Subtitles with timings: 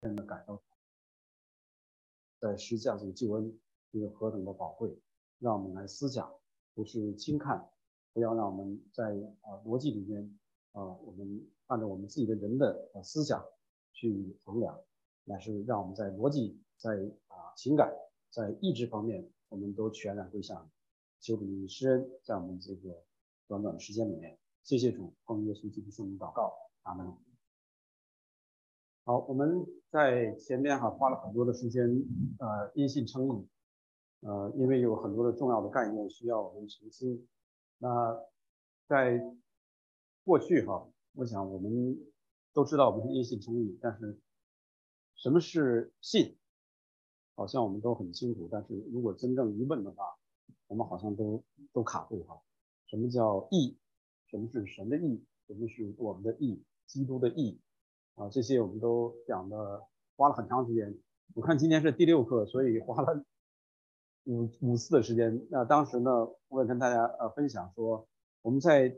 [0.00, 0.62] 天的感受，
[2.38, 3.58] 在实际上这个救恩
[3.90, 4.96] 是何等的宝贵，
[5.38, 6.32] 让我们来思想，
[6.74, 7.68] 不是轻看，
[8.12, 9.04] 不要让我们在
[9.42, 10.38] 啊逻辑里面
[10.72, 13.44] 啊，我们按照我们自己的人的呃思想
[13.92, 14.80] 去衡量，
[15.24, 16.90] 乃是让我们在逻辑、在
[17.26, 17.92] 啊情感、
[18.30, 20.70] 在意志方面，我们都全然归向
[21.20, 23.02] 求主施恩，在我们这个
[23.48, 27.12] 短短的时间里面，谢谢主，奉耶稣基督圣名祷告，阿门。
[29.04, 31.84] 好，我们在前面哈花了很多的时间，
[32.38, 33.48] 呃，因信称义，
[34.20, 37.26] 呃，因为有很多的重要的概念需要我们澄清。
[37.78, 37.88] 那
[38.86, 39.18] 在
[40.24, 41.98] 过去哈，我想我们
[42.52, 44.18] 都知道我们是因信称义，但是
[45.14, 46.36] 什么是信，
[47.34, 48.46] 好像我们都很清楚。
[48.50, 50.04] 但是如果真正一问的话，
[50.66, 52.38] 我们好像都都卡住哈。
[52.88, 53.78] 什么叫义？
[54.26, 55.24] 什么是神的义？
[55.46, 56.62] 什么是我们的义？
[56.86, 57.58] 基督的义？
[58.18, 59.86] 啊，这些我们都讲的
[60.16, 60.98] 花了很长时间。
[61.34, 63.24] 我看今天是第六课，所以花了
[64.24, 65.46] 五五次的时间。
[65.50, 66.10] 那当时呢，
[66.48, 68.08] 我也跟大家呃分享说，
[68.42, 68.96] 我们在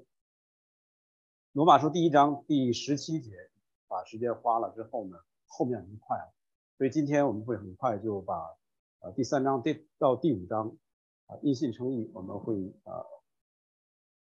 [1.53, 3.51] 罗马书第一章第十七节
[3.89, 6.17] 把时间花了之后呢，后面很快，
[6.79, 8.57] 所以今天我们会很快就把
[9.01, 10.79] 呃第三章第到第五章
[11.27, 13.05] 啊因信称义，我们会呃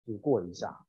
[0.04, 0.84] 就过一下。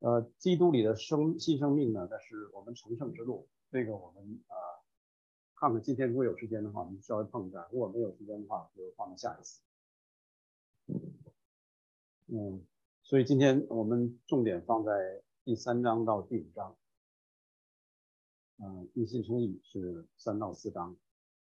[0.00, 3.46] 呃，基督里的生新生命呢，那是我们成圣之路。
[3.70, 4.56] 这个我们啊，
[5.54, 9.60] 看看今天如果有时间的话，我们稍微碰一下；如果没有时间的话，就放到下一次。
[12.28, 12.64] 嗯，
[13.02, 16.74] 所以今天我们重点放在第三章到第五章。
[18.56, 20.96] 嗯，一心称义是三到四章。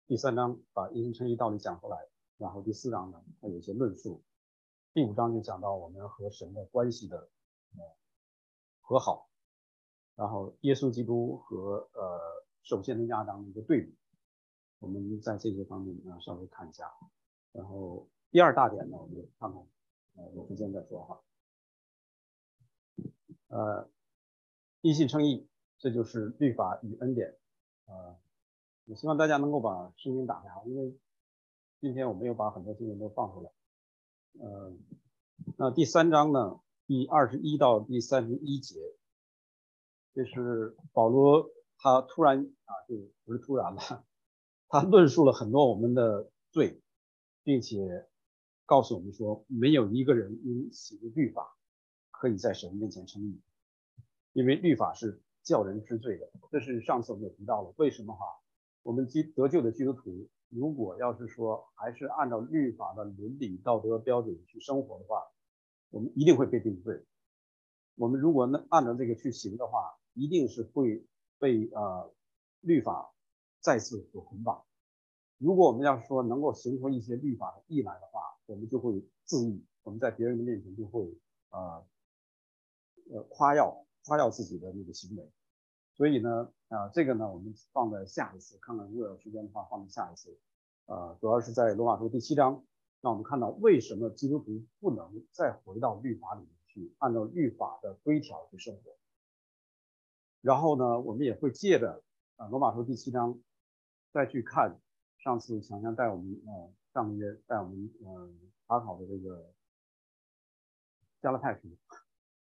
[0.08, 2.08] 第三章把一心称义道理讲出来，
[2.40, 4.24] 然后第四章呢，它有一些论述。
[4.96, 7.30] 第五章就讲到我们和神的关系的。
[8.92, 9.30] 和好，
[10.18, 12.20] 然后耶稣基督和呃
[12.62, 13.96] 首先的亚当的一个对比，
[14.80, 16.92] 我们在这些方面呢稍微看一下。
[17.54, 19.66] 然后第二大点呢，我们看看，
[20.16, 21.22] 呃有时间再说哈。
[23.48, 23.90] 呃，
[24.82, 27.38] 一信称义，这就是律法与恩典。
[27.86, 28.18] 呃，
[28.88, 30.98] 我希望大家能够把圣经打开，因为
[31.80, 33.52] 今天我没有把很多经文都放出来。
[34.42, 34.74] 呃，
[35.56, 36.60] 那第三章呢？
[36.92, 38.76] 第二十一到第三十一节，
[40.14, 44.04] 这是保罗他突然啊，就不是突然了，
[44.68, 46.82] 他论述了很多我们的罪，
[47.44, 48.10] 并且
[48.66, 51.56] 告诉我们说，没有一个人因行律法
[52.12, 53.40] 可以在神面前称义，
[54.34, 56.30] 因为律法是叫人知罪的。
[56.52, 58.26] 这是上次我们也提到了，为什么哈？
[58.84, 65.22] 我们基得救的基督徒，如果要是说还是按照律法的伦理道德标准去生活的话，
[65.92, 67.06] 我们一定会被定罪。
[67.96, 71.06] 我们如果能按照这个去行的话，一定是会
[71.38, 72.12] 被呃
[72.62, 73.14] 律法
[73.60, 74.64] 再次所捆绑。
[75.38, 81.16] 如果我们要是说能够形成一些律法的义来的话，我们就会自义，我们在别人的面前就会
[81.50, 81.86] 呃
[83.12, 85.32] 呃夸耀夸耀自己的那个行为。
[85.94, 90.40] 所以呢啊这个呢我们放在下一次看看，如果有时间的话放在下一次。
[90.88, 92.66] 呃，主要是在罗马书第七章。
[93.02, 98.96] 让我们看到为什么基督徒不能再回到律法里面去，按照律法的规条去生活。
[100.42, 102.04] 然后呢，我们也会借着
[102.36, 103.40] 啊罗马书第七章
[104.12, 104.80] 再去看
[105.18, 108.32] 上次强强带我们呃上个月带我们呃
[108.68, 109.52] 查考的这个
[111.22, 111.68] 加拉太书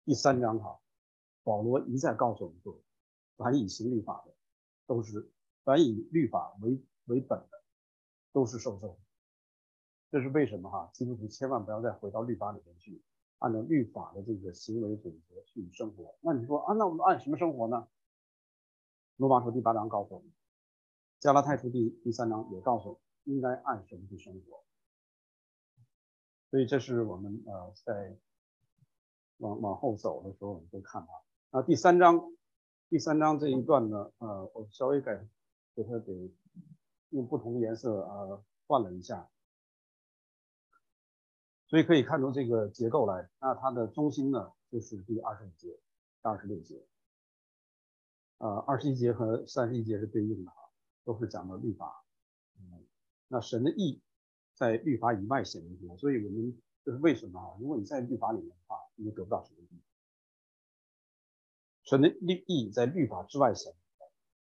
[0.05, 0.79] 第三章哈，
[1.43, 2.79] 保罗一再告诉我们说，
[3.37, 4.33] 凡以行律法的
[4.85, 5.31] 都是
[5.63, 7.63] 凡以律法为为本的
[8.31, 8.99] 都是受咒。
[10.13, 10.91] 这是为什么哈？
[10.93, 13.01] 基督徒千万不要再回到律法里面去，
[13.39, 16.15] 按照律法的这个行为准则去生活。
[16.21, 17.87] 那你说啊，那我们按什么生活呢？
[19.15, 20.31] 罗马书第八章告诉我们，
[21.19, 24.63] 加拉太书第第三章也告诉我们，应该按什么去生活。
[26.51, 28.15] 所以这是我们呃在
[29.37, 31.25] 往往后走的时候，我们会看到。
[31.49, 32.31] 那第三章，
[32.87, 35.27] 第三章这一段呢，呃，我稍微改，
[35.73, 36.31] 给它给
[37.09, 39.27] 用不同颜色呃换了一下。
[41.73, 45.75] 所以可以看出这个结构来，那它的中心呢就是第二十五节、
[46.21, 46.85] 二十六节，
[48.37, 50.53] 呃，二十一节和三十一节是对应的啊，
[51.03, 52.05] 都是讲的律法。
[52.59, 52.85] 嗯，
[53.27, 53.99] 那神的意
[54.53, 57.57] 在律法以外显明出来，所以我们这是为什么啊？
[57.59, 59.81] 如果你在律法里面的话，你得不到神的意。
[61.85, 63.73] 神的律意在律法之外显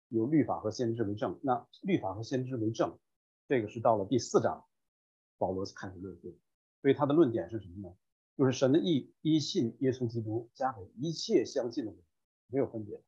[0.09, 1.39] 明，有律法和先知为证。
[1.41, 2.99] 那律法和先知为证，
[3.47, 4.65] 这个是到了第四章，
[5.37, 6.37] 保罗开始论述。
[6.83, 7.95] 所以他的论点是什么呢？
[8.35, 12.03] 就是神的意依信耶稣基督加给一切相信的人，
[12.47, 13.01] 没有分别。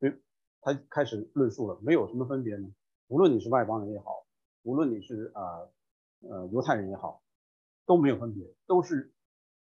[0.00, 0.14] 所以
[0.60, 2.74] 他开始论述了，没有什么分别呢？
[3.06, 4.26] 无论你是外邦人也好，
[4.62, 5.70] 无论你是啊
[6.22, 7.22] 呃犹太人也好，
[7.86, 9.14] 都没有分别，都是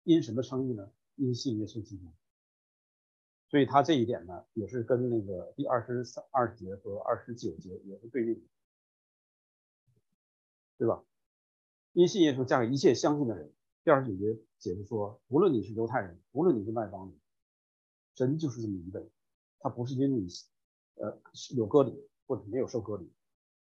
[0.04, 0.90] 因什么称义呢？
[1.16, 2.06] 因信耶稣基督。
[3.50, 8.42] 所以他这一点呢，也是跟那个第二十三二节和二十九节也是对立的，
[10.78, 11.04] 对吧？
[11.94, 13.52] 因信耶稣嫁给一切相信的人。
[13.84, 17.20] 第二十九节解释说，无论你是犹太人，无论你是外邦人，
[18.16, 19.12] 神就是这么一位，
[19.60, 20.28] 他不是因为你
[20.96, 21.20] 呃
[21.56, 23.12] 有割礼或者没有受割礼，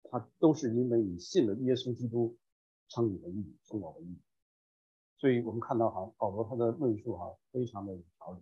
[0.03, 2.37] 他都是因为你信了耶稣基督，
[2.89, 4.19] 称你的义，称我的义。
[5.17, 8.41] 所以我们看到哈，保罗他的论述哈，非常的有条理。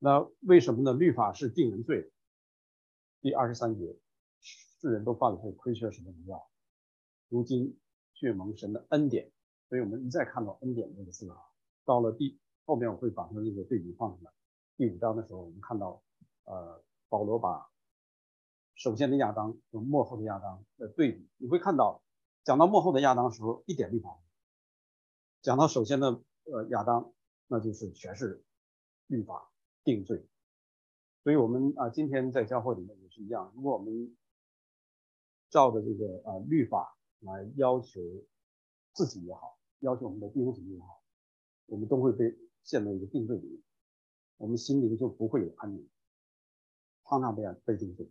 [0.00, 0.92] 那为什么呢？
[0.92, 2.10] 律法是定人罪。
[3.20, 3.96] 第二十三节，
[4.40, 6.48] 世人都犯了罪，亏缺什么荣耀？
[7.28, 7.78] 如今
[8.18, 9.30] 血蒙神的恩典。
[9.68, 11.36] 所以我们一再看到恩典这个字啊，
[11.84, 14.32] 到了第后面我会把它这个对比放出来。
[14.76, 16.02] 第五章的时候，我们看到，
[16.44, 17.68] 呃，保罗把
[18.74, 22.02] 首先的亚当和幕后的亚当的对比，你会看到，
[22.44, 24.22] 讲到幕后的亚当时候，一点律法；
[25.42, 27.12] 讲到首先的呃亚当，
[27.46, 28.44] 那就是全是
[29.06, 29.52] 律法
[29.84, 30.26] 定罪。
[31.24, 34.16] 所以我们啊，今天在教会里面也是一样，如果我们
[35.50, 38.00] 照着这个啊律法来要求
[38.92, 39.58] 自己也好。
[39.80, 41.02] 要求我们的弟兄姊妹也好，
[41.66, 43.62] 我们都会被陷入一个定罪里面，
[44.36, 45.88] 我们心灵就不会有安宁，
[47.04, 48.10] 常常被被定罪。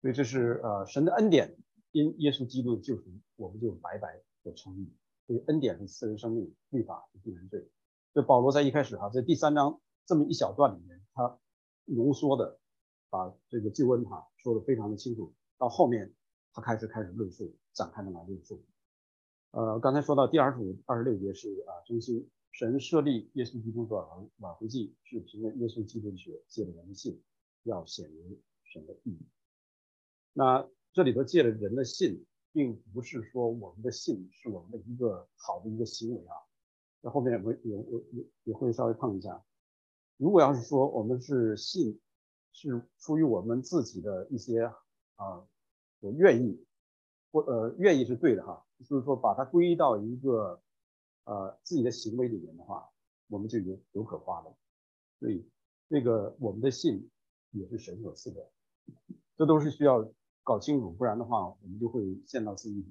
[0.00, 1.58] 所以这是呃神的恩典，
[1.90, 4.94] 因耶稣基督的救赎，我们就白白的称义。
[5.26, 7.68] 所以恩典是赐人生命，律法是定人罪。
[8.14, 11.40] 这保罗在一开始哈，在第三章这么一小段里面，他
[11.86, 12.58] 浓缩的
[13.08, 15.34] 把这个救恩哈说的非常的清楚。
[15.58, 16.14] 到后面
[16.52, 18.62] 他开始开始论述，展开的来论述。
[19.52, 23.96] 呃，刚才说到第二十五、二十六节是啊，中心神设立耶稣基督的
[24.38, 27.20] 挽回祭，是凭着耶稣基督的血，借了人的信，
[27.64, 29.26] 要显明神的意义。
[30.32, 36.34] 那这里头借了人的信，并不是说我们的信是我们的一个好的一个行为啊。
[37.00, 37.76] 那后面也会也
[38.12, 39.42] 也也会稍微碰一下。
[40.16, 41.98] 如果要是说我们是信，
[42.52, 44.62] 是出于我们自己的一些
[45.16, 45.44] 啊，
[45.98, 46.64] 我愿意。
[47.32, 50.60] 或呃愿意是对的哈，就是说把它归到一个
[51.24, 52.90] 呃自己的行为里面的话，
[53.28, 54.56] 我们就有有可夸了。
[55.18, 55.48] 所以
[55.88, 57.10] 这个我们的信
[57.50, 58.50] 也是神所赐的，
[59.36, 60.10] 这都是需要
[60.42, 62.84] 搞清楚，不然的话我们就会陷到自己。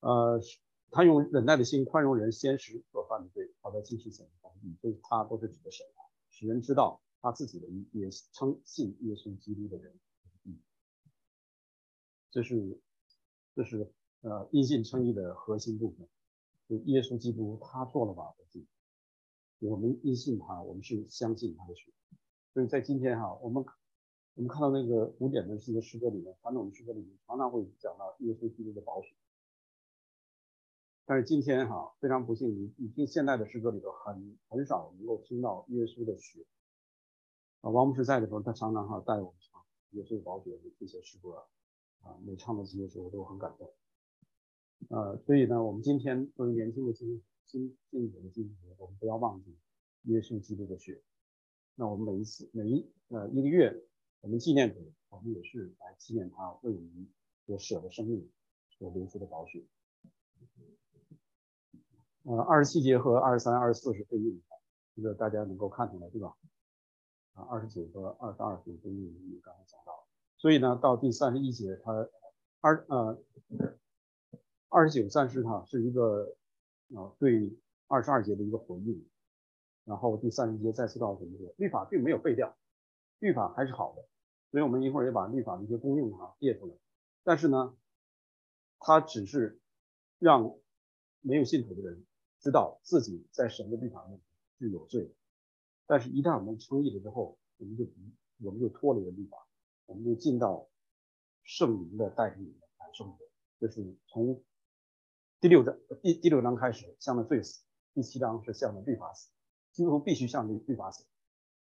[0.00, 0.40] 呃，
[0.90, 9.94] 他用忍耐的心宽容人先时所犯的罪，好在继续审判地，所以他都是指的神啊，使人知道他自己的意，也称信耶稣基督的人。
[12.30, 12.80] 这是，
[13.54, 16.08] 这是呃，因信称义的核心部分。
[16.68, 18.64] 就耶稣基督他做了挽回祭，
[19.58, 21.92] 我们因信他，我们是相信他的血。
[22.54, 23.64] 所以在今天哈，我们
[24.34, 29.12] 我们看到那个古典的这个诗歌里面，传统的诗歌里面常常会讲到耶稣基督的宝血。
[31.04, 36.46] 但是今天哈，非常不幸，你你听现代的诗歌里头很很少能够听到耶稣的血。
[37.62, 39.60] 啊，王牧师在的时候，他常常哈带我们唱
[39.90, 41.32] 耶稣的宝血的这些诗歌。
[41.32, 41.42] 啊，
[42.02, 43.72] 啊每唱到这些时候都很感动，
[44.88, 49.56] 呃，所以呢，我们今天作为年轻的基新信主的基督徒，我们不要忘记
[50.04, 51.02] 耶稣基督的血。
[51.74, 53.84] 那我们每一次每一呃一个月，
[54.20, 57.08] 我们纪念主，我们也是来纪念他为我们
[57.46, 58.30] 所舍的生命
[58.70, 59.66] 所流出的宝血。
[62.24, 64.42] 呃，二十七节和二十三、二十四是对应的，
[64.94, 66.36] 这个大家能够看出来对吧？
[67.34, 69.99] 啊，二十九和二十二是对应的，你刚才讲到。
[70.40, 72.08] 所以呢，到第三十一节，他
[72.62, 73.22] 二呃
[74.70, 76.34] 二十九三十哈是一个
[76.94, 77.54] 啊对
[77.88, 79.06] 二十二节的一个回应，
[79.84, 82.56] 然后第三十节再次告诉我们说，律法并没有废掉，
[83.18, 84.08] 律法还是好的，
[84.50, 86.74] 所以我们一会儿也把律法的一些功用哈列出来，
[87.22, 87.76] 但是呢，
[88.78, 89.60] 它只是
[90.18, 90.56] 让
[91.20, 92.06] 没有信徒的人
[92.38, 95.14] 知道自己在神的律法面前是有罪的，
[95.86, 97.84] 但是一旦我们称义了之后，我们就
[98.42, 99.36] 我们就脱离了律法。
[99.90, 100.68] 我们就进到
[101.42, 103.18] 圣灵的带领里面来生活，
[103.58, 104.40] 就是从
[105.40, 109.30] 第六章第第六章开始向着罪死，第七章是向着律法死，
[109.72, 111.04] 基督徒必须向着律法死。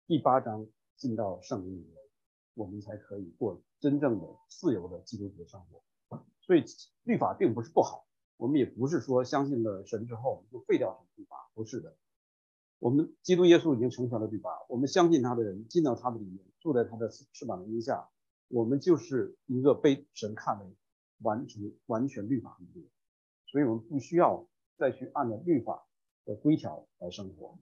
[0.06, 1.96] 第八章进到圣灵里面，
[2.54, 6.24] 我们才可以过真正的自由的基督徒的生活。
[6.42, 6.64] 所以
[7.02, 8.06] 律法并不是不好，
[8.38, 11.98] 我们也不是说相信了神之后我们就废掉什么律法，不是的。
[12.78, 16.46] 我们基督耶稣已经成全了律法，我们相信他的人进到他的里面。
[16.64, 18.10] 住在他的翅膀的荫下，
[18.48, 20.74] 我们就是一个被神看为
[21.20, 22.90] 完成完全律法的人，
[23.46, 25.86] 所以我们不需要再去按照律法
[26.24, 27.60] 的规条来生活。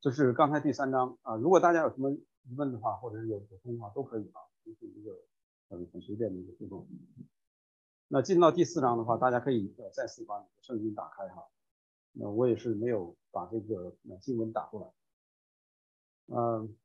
[0.00, 1.36] 这是刚才第三章啊。
[1.36, 5.12] 如果大家有什么疑问的话，或者是有补充的话，都可以啊，就是一个
[5.68, 6.88] 很很随便的一个互动。
[8.06, 11.46] 那进到第四章的话，大家可以呃再次把你的圣经打开哈。
[12.12, 14.90] 那我也是没有把这个经文打过来。
[16.28, 16.76] 嗯，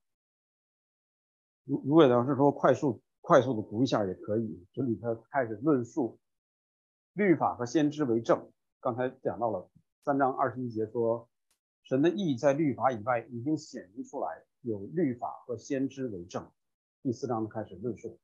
[1.64, 4.66] 如如果要是说快速快速的读一下也可以。
[4.74, 6.20] 这里他开始论述
[7.14, 8.52] 律法和先知为证。
[8.80, 9.70] 刚才讲到了
[10.04, 11.30] 三章二十一节说，
[11.84, 16.52] 神的意在律法以外已经显明出来，有律法和先知为证。
[17.02, 18.20] 第四章开始论述，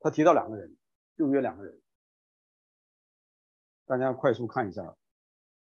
[0.00, 0.76] 他提到两个人。
[1.14, 1.78] 就约两个人，
[3.84, 4.96] 大家快速看一下。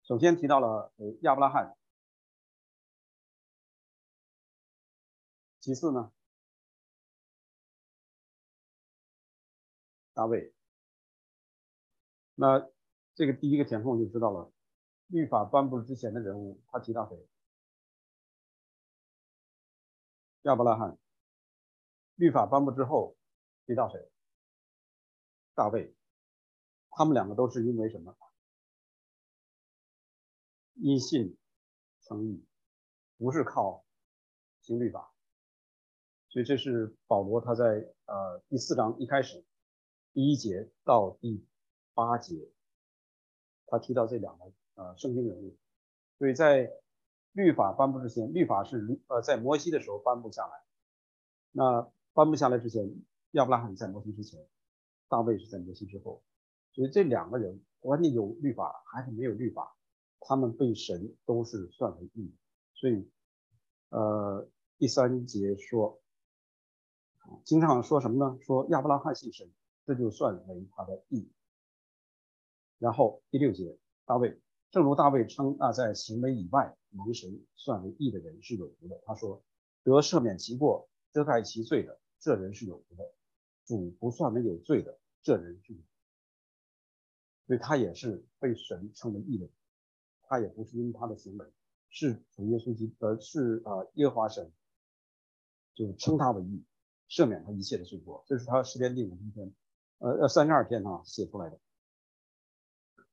[0.01, 1.77] 首先提到了呃亚伯拉罕，
[5.65, 6.13] 其次呢
[10.13, 10.53] 大卫。
[12.35, 12.69] 那
[13.15, 14.53] 这个第一个填空就知道了，
[15.07, 17.27] 律法颁布之前的人物，他提到谁？
[20.43, 20.99] 亚伯拉罕。
[22.13, 23.17] 律法颁布之后，
[23.65, 24.11] 提到谁？
[25.55, 25.95] 大卫，
[26.91, 28.15] 他们两个都是因为什么？
[30.75, 31.35] 因信
[32.01, 32.45] 称义，
[33.17, 33.83] 不是靠
[34.61, 35.14] 行律法。
[36.35, 39.45] 所以这是保罗他在呃第四章一开始
[40.11, 41.45] 第一节到第
[41.93, 42.51] 八节，
[43.67, 45.55] 他提到这两个呃圣经人物。
[46.19, 46.69] 所以在
[47.31, 50.61] 律法颁布之前，律法是呃在摩西的时候颁布下来。
[51.53, 52.93] 那颁布下来之前，
[53.31, 54.45] 亚伯拉罕在摩西之前。
[55.07, 56.21] 大卫是在摩西之后，
[56.73, 59.73] 所以这两个人，不管你有律法还是没有律法，
[60.19, 62.35] 他们被神都是算为义。
[62.73, 63.09] 所以，
[63.87, 66.01] 呃，第三节说，
[67.43, 68.37] 经常说什么呢？
[68.41, 69.51] 说亚伯拉罕信神，
[69.85, 71.31] 这就算为他的义。
[72.77, 74.41] 然后第六节，大卫，
[74.71, 79.01] 正如大卫称那在行为以外蒙神算为义的人是有福的。
[79.05, 79.43] 他说，
[79.83, 83.13] 得赦免其过、遮盖其罪的，这人是有福的。
[83.65, 85.79] 主不算为有罪的这人是有，
[87.47, 89.49] 所以他也是被神称为义的，
[90.21, 91.51] 他也不是因他的行为，
[91.89, 94.51] 是主耶稣基督，呃，是啊耶和华神，
[95.73, 96.63] 就称他为义，
[97.09, 99.53] 赦免他一切的罪过，这是他诗篇第五十篇，
[99.99, 101.59] 呃呃三十二篇啊写出来的。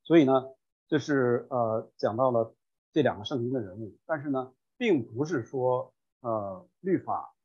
[0.03, 0.53] 所以呢，
[0.87, 2.55] 这是呃讲到了
[2.91, 7.35] 这两个圣经的人物，但是呢，并不是说呃律法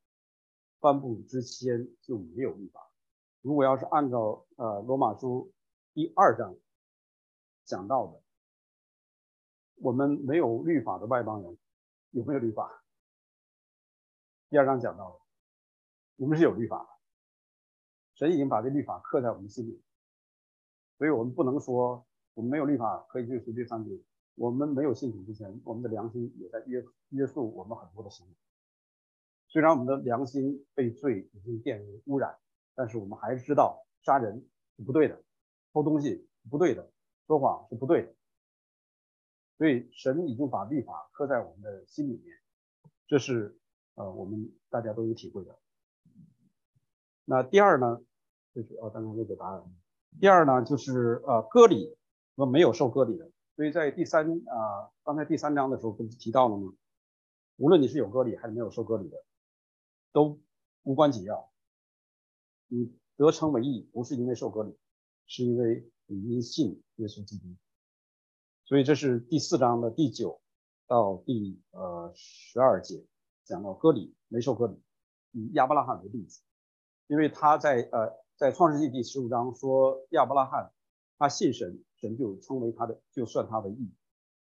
[0.80, 2.90] 颁布之前就没有律法。
[3.40, 5.52] 如果要是按照呃罗马书
[5.94, 6.56] 第二章
[7.64, 8.20] 讲到的，
[9.76, 11.56] 我们没有律法的外邦人
[12.10, 12.82] 有没有律法？
[14.50, 15.20] 第二章讲到了，
[16.18, 16.88] 我们是有律法的，
[18.14, 19.82] 神已经把这律法刻在我们心里，
[20.98, 24.04] 所以我们不能说我们没有律法可以去随便犯罪。
[24.34, 28.32] 我们没有信主之前，我们的良心也在约约束我们很多的行为。
[29.46, 32.38] 虽然我们的良心被罪已经变为污染。
[32.80, 35.20] 但是我们还是知道杀人是不对的，
[35.72, 36.92] 偷东西是不对的，
[37.26, 38.14] 说谎是不对的。
[39.56, 42.38] 所以神已经把律法刻在我们的心里面，
[43.08, 43.58] 这是
[43.96, 45.58] 呃我们大家都有体会的。
[47.30, 48.00] 那第二呢，
[48.54, 49.62] 就是哦，刚刚那个答案。
[50.18, 51.94] 第二呢，就是呃割礼
[52.34, 53.30] 和没有受割礼的。
[53.54, 56.72] 所以在第三啊，刚才第三章的时候不是提到了吗？
[57.58, 59.22] 无论你是有割礼还是没有受割礼的，
[60.10, 60.40] 都
[60.84, 61.50] 无关紧要。
[62.68, 64.74] 你得称为义，不是因为受割礼，
[65.26, 67.44] 是因为你因信耶稣基督。
[68.64, 70.40] 所以这是第四章的第九
[70.86, 73.04] 到第呃十二节
[73.44, 74.80] 讲到割礼没受割礼，
[75.32, 76.40] 以亚伯拉罕为例子，
[77.08, 80.70] 因为他在呃在创世纪第十五章说亚伯拉罕
[81.18, 83.92] 他信神，神就称为他的就算他为义，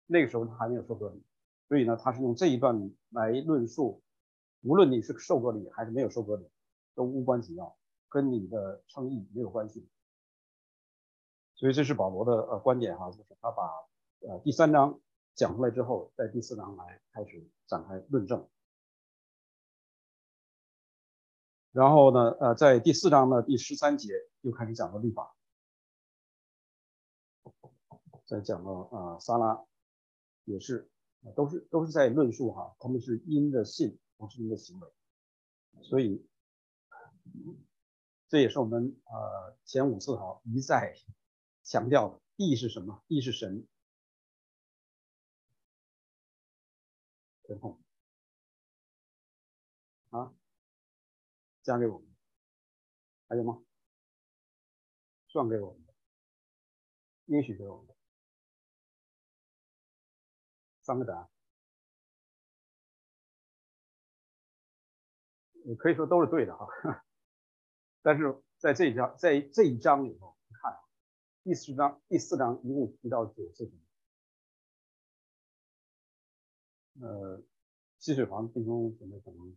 [0.05, 1.23] 那个时候他还没有受割礼，
[1.67, 4.03] 所以呢他是用这一段来论述，
[4.61, 6.47] 无论你是受割礼还是没有受割礼，
[6.93, 7.75] 都无关紧要。
[8.09, 9.85] 跟你的称义没有关系，
[11.55, 13.63] 所以这是保罗的呃观点哈，就是他把
[14.21, 14.97] 呃第三章
[15.35, 18.47] 讲出来之后，在第四章来开始展开论证，
[21.77, 25.35] 然后呢呃在第四章的第十三节又开始讲到律法，
[28.25, 29.63] 再讲到啊撒拉
[30.45, 30.89] 也是
[31.35, 34.91] 都是都是在论述哈，他们是因的信，不是因的行为，
[35.83, 36.25] 所以。
[38.29, 40.93] 这也是我们呃前五次哈一再
[41.63, 43.01] 强调的，义是什么？
[43.07, 43.65] 义是神。
[47.43, 47.79] 填空
[50.09, 50.33] 啊，
[51.67, 52.07] 加给我们，
[53.27, 53.61] 还有吗？
[55.27, 55.93] 算给我们的，
[57.25, 57.95] 允许给我们的，
[60.81, 61.29] 三个答案，
[65.65, 66.65] 你可以说都是对的哈。
[68.01, 70.73] 但是在这一章，在这一章里头看，
[71.43, 73.69] 第四章第四章一共提到九次，
[77.01, 77.43] 呃，
[77.99, 79.53] 吸水房、冰封什么什么，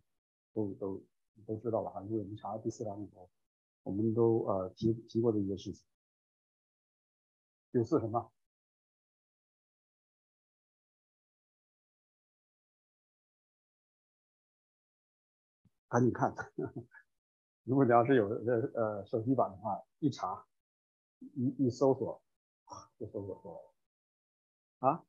[0.51, 1.10] 都都。
[1.45, 3.29] 都知道了哈，因为我们查第四章里头，
[3.83, 5.85] 我们都呃提提过的一些事情。
[7.71, 8.31] 九次什么？
[15.87, 16.33] 赶紧看，
[17.63, 20.45] 如果你要是有呃呃手机版的话，一查
[21.19, 22.21] 一一搜索，
[22.97, 23.73] 就搜索出来了。
[24.79, 25.05] 啊？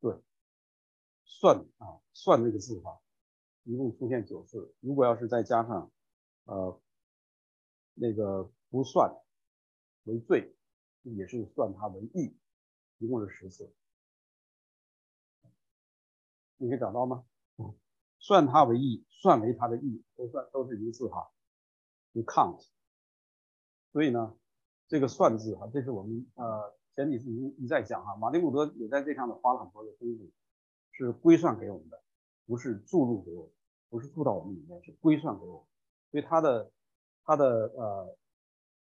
[0.00, 0.18] 对，
[1.24, 3.00] 算啊，算这个字哈，
[3.64, 4.74] 一共出现九次。
[4.80, 5.90] 如果要是再加上
[6.44, 6.78] 呃
[7.94, 9.16] 那个不算
[10.04, 10.54] 为罪，
[11.02, 12.36] 也是算它为义，
[12.98, 13.72] 一共是十次。
[16.58, 17.24] 你可以找到吗？
[18.18, 21.30] 算它为义，算为它的义，都算都是一个字哈，
[22.12, 22.68] 就 count。
[23.92, 24.36] 所以呢，
[24.88, 30.30] 这个算字哈，这是我们呃前几次一一再讲哈，马丁路德也在这上面花了很多的功夫，
[30.92, 31.99] 是归算给我们的，
[32.50, 33.48] 不是注入给我，
[33.88, 35.64] 不是注到我们里面，是归算给我。
[36.10, 36.72] 所以它的
[37.22, 38.18] 它的呃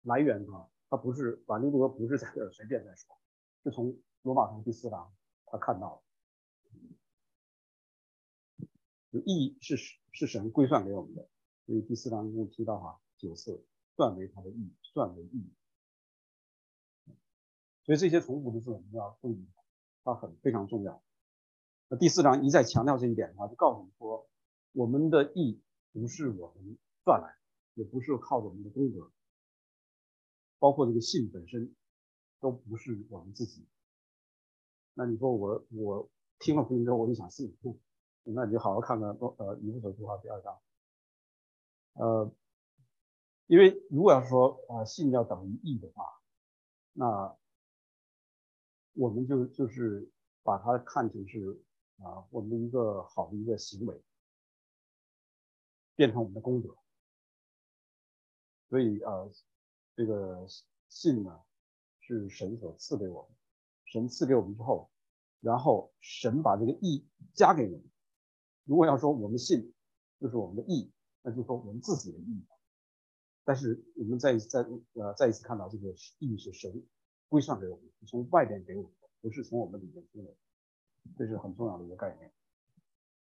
[0.02, 3.18] 来源哈，它不是马丁路德不是在这儿随便在说，
[3.64, 5.12] 是从罗马书第四章
[5.46, 6.00] 他看到
[9.10, 9.18] 的。
[9.24, 9.76] 义是
[10.12, 11.28] 是神归算给我们的，
[11.66, 15.50] 所以第四章中提到哈九次算为他的义，算为义。
[17.82, 19.44] 所以这些重复的字我们要注意，
[20.04, 21.02] 它很非常重要。
[22.00, 24.28] 第四章一再强调这一点的话，就告诉你说，
[24.72, 25.62] 我们的义
[25.92, 27.38] 不是我们赚来的，
[27.74, 29.12] 也不是靠着我们的功德，
[30.58, 31.74] 包括这个信本身
[32.40, 33.66] 都不是我们自己。
[34.94, 37.56] 那你说我我听了福音之后我就想信。
[38.28, 40.58] 那你就好好看看呃《以弗所书》哈第二章，
[41.92, 42.32] 呃，
[43.46, 46.04] 因为如果要是说呃信要等于义的话，
[46.92, 47.36] 那
[48.94, 50.10] 我们就就是
[50.42, 51.62] 把它看成是
[51.98, 54.02] 啊我们的一个好的一个行为，
[55.94, 56.76] 变成我们的功德。
[58.68, 59.30] 所以呃
[59.94, 60.46] 这个
[60.88, 61.40] 信呢
[62.00, 63.30] 是神所赐给我们，
[63.84, 64.90] 神赐给我们之后，
[65.40, 67.84] 然后神把这个义加给我们。
[68.64, 69.72] 如果要说我们信
[70.20, 70.90] 就是我们的义，
[71.22, 72.44] 那就是说我们自己的义。
[73.44, 74.60] 但是我们再再
[74.94, 76.84] 呃再一次看到这个义是神
[77.28, 80.36] 归上给我们，从外边给我们的，不是从我们里面出来的，
[81.16, 82.32] 这是很重要的一个概念。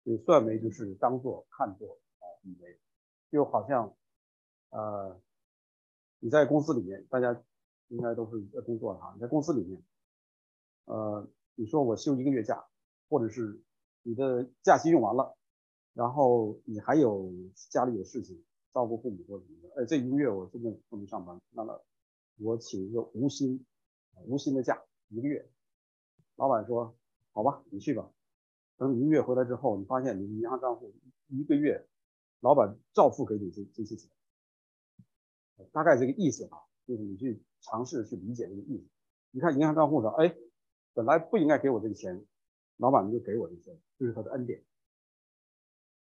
[0.04, 2.78] 所以算为就是当做看作啊以为，
[3.30, 3.96] 就好像
[4.70, 5.20] 呃
[6.20, 7.42] 你在公司里面，大家
[7.88, 9.82] 应该都是在工作的哈，你在公司里面，
[10.84, 12.66] 呃你说我休一个月假，
[13.08, 13.62] 或者是。
[14.08, 15.36] 你的假期用完了，
[15.92, 17.28] 然后你还有
[17.72, 18.40] 家里有事情，
[18.72, 21.84] 照顾父母或者什么的，哎，这一个月我真的不能上班，那么
[22.38, 23.66] 我请一个无薪
[24.26, 25.50] 无薪的假一个月。
[26.36, 26.96] 老板说，
[27.36, 28.10] 好吧，你去吧。
[28.78, 30.94] 等你一个月回来之后，你发现你银行账户
[31.28, 31.86] 一个月，
[32.40, 34.10] 老板照付给你这这些钱，
[35.70, 38.88] 大概这个意思啊，就是你去尝试去理解这个意思。
[39.32, 40.34] 你看银行账户上，哎，
[40.94, 42.26] 本来不应该给我这个钱。
[42.78, 44.62] 老板就给我这些，这是他的恩典，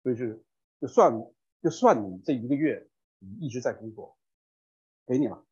[0.05, 0.41] 所以是
[0.81, 1.13] 就算
[1.61, 2.89] 就算你这一个月
[3.19, 4.17] 你一直在工作，
[5.05, 5.45] 给你了，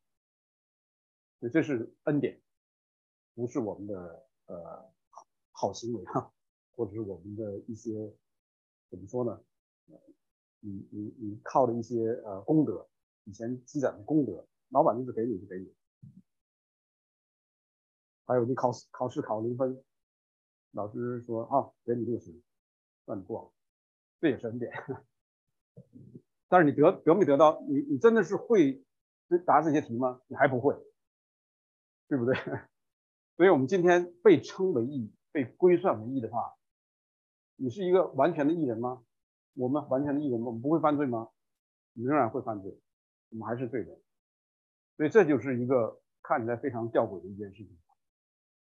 [1.41, 2.41] 所以这是恩典，
[3.35, 4.89] 不是我们的呃
[5.59, 6.31] 好行为哈，
[6.71, 8.15] 或者是我们的一些
[8.89, 9.43] 怎么说呢？
[10.61, 12.87] 你你你靠的一些呃功德，
[13.25, 15.75] 以前积攒的功德，老板就是给你就给你，
[18.25, 19.83] 还有你考试考试考零分。
[20.71, 22.33] 老师说啊，给你六十，
[23.05, 23.51] 算你过了，
[24.21, 24.71] 这也是恩典。
[26.47, 27.61] 但是你得得没得到？
[27.67, 28.81] 你你真的是会
[29.45, 30.21] 答这些题吗？
[30.27, 30.73] 你还不会，
[32.07, 32.33] 对不对？
[33.35, 36.55] 所以我们今天被称为义，被归算为义的话，
[37.55, 39.03] 你是一个完全的艺人吗？
[39.53, 40.41] 我们完全的艺人？
[40.41, 41.29] 我们不会犯罪吗？
[41.93, 42.79] 你仍然会犯罪，
[43.29, 44.01] 我们还是罪人。
[44.97, 47.77] 所以这就是一个看起来非常吊诡的一件事情。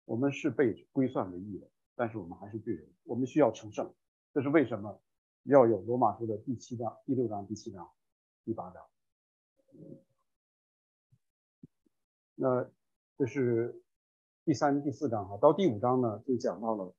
[0.05, 1.68] 我们是被归算为义的。
[1.94, 3.92] 但是我们还是罪人，我们需要成圣，
[4.33, 5.03] 这是为什么
[5.42, 7.90] 要有罗马书的第七章、第六章、第七章、
[8.44, 8.87] 第八章。
[12.37, 12.71] 那
[13.16, 13.83] 这是
[14.48, 16.94] 第三、第四章哈，到第五章呢就讲到了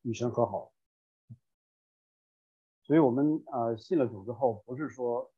[0.00, 0.72] 与神和好。
[2.84, 5.30] 所以我们啊信了主之后，不是说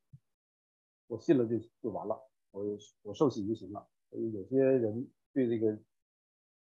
[1.08, 2.64] 我信了就就完了，我
[3.02, 3.88] 我受洗就行了。
[4.08, 5.76] 所以有些人对这个。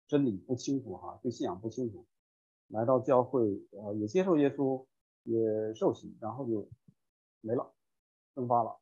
[0.08, 2.06] 真理不清楚哈，对信仰不清楚，
[2.68, 4.86] 来到教会，呃，也接受耶稣，
[5.24, 6.70] 也受洗，然后就
[7.40, 7.74] 没了，
[8.36, 8.80] 蒸发了。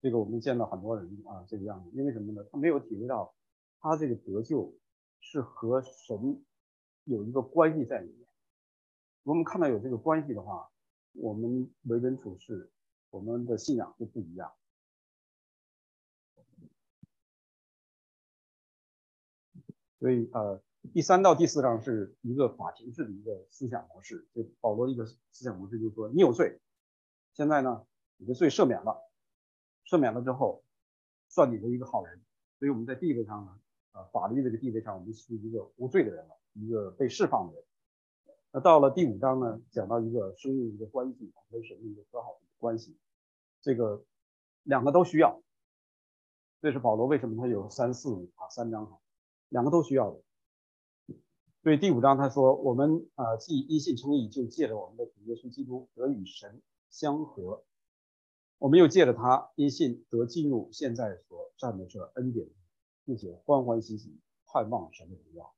[0.00, 2.42] 这个我们见到很多人啊，这个样子，因为什么呢？
[2.52, 3.34] 他没有体会到
[3.82, 4.78] 他这个得救
[5.18, 6.44] 是和神
[7.02, 8.28] 有一个关系在里面。
[9.24, 10.70] 我们看到有这个关系的话，
[11.14, 12.70] 我们为人处事，
[13.10, 14.52] 我们的信仰就不一样。
[19.98, 24.28] 所以呃，第三到第四章是一个法庭式的一个思想模式。
[24.32, 26.60] 就保罗一个思想模式就是说，你有罪，
[27.34, 27.84] 现在呢，
[28.16, 29.10] 你的罪赦免了，
[29.84, 30.62] 赦免了之后，
[31.28, 32.22] 算你的一个好人。
[32.60, 33.60] 所以我们在地位上呢，
[33.92, 37.64] 啊，法律这个地位上，我们是一个无罪的人了，一个被释放的人。
[38.50, 42.96] 那到了第五章呢，讲到一个生命一个关系，跟神一个和好的关系，
[43.60, 44.04] 这个
[44.64, 45.40] 两个都需要。
[46.60, 48.98] 这是保罗为什么他有三四五啊三章哈。
[49.48, 51.14] 两个都需要的，
[51.62, 57.62] 所以第五章他说，我们啊既因信称义，就借着我们的主耶稣基督得与神相合，
[58.56, 62.48] 我们又借着他因信得进入现在所占的这恩典，
[63.04, 65.54] 并且欢欢喜喜盼望神的荣耀。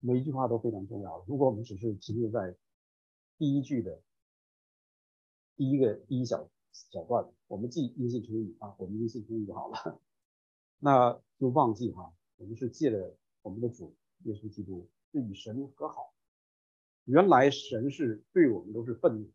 [0.00, 1.24] 每一句话都非常重要。
[1.28, 2.56] 如果我们只是停留在
[3.38, 4.02] 第一句的
[5.56, 10.00] 第一个第一小小段，我们既因信成语啊，我们因信成语就好了。
[10.80, 16.12] 那就忘记哈，我们是借着我们的主耶稣基督，是与神和好。
[17.04, 19.30] 原来神是对我们都是愤怒，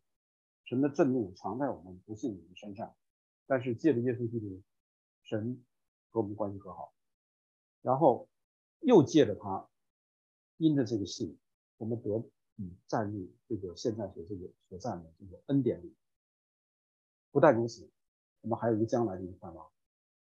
[0.64, 2.94] 神的震怒藏在我们不信的人身上。
[3.46, 4.62] 但是借着耶稣基督，
[5.22, 5.64] 神
[6.10, 6.92] 和我们关系和好。
[7.82, 8.28] 然后
[8.80, 9.68] 又借着他，
[10.56, 11.38] 因着这个信，
[11.76, 15.94] 我们得以站立这个现在所这个所在的这个恩典里。
[17.30, 17.88] 不但如此，
[18.40, 19.70] 我们还有一个将来的一个盼望。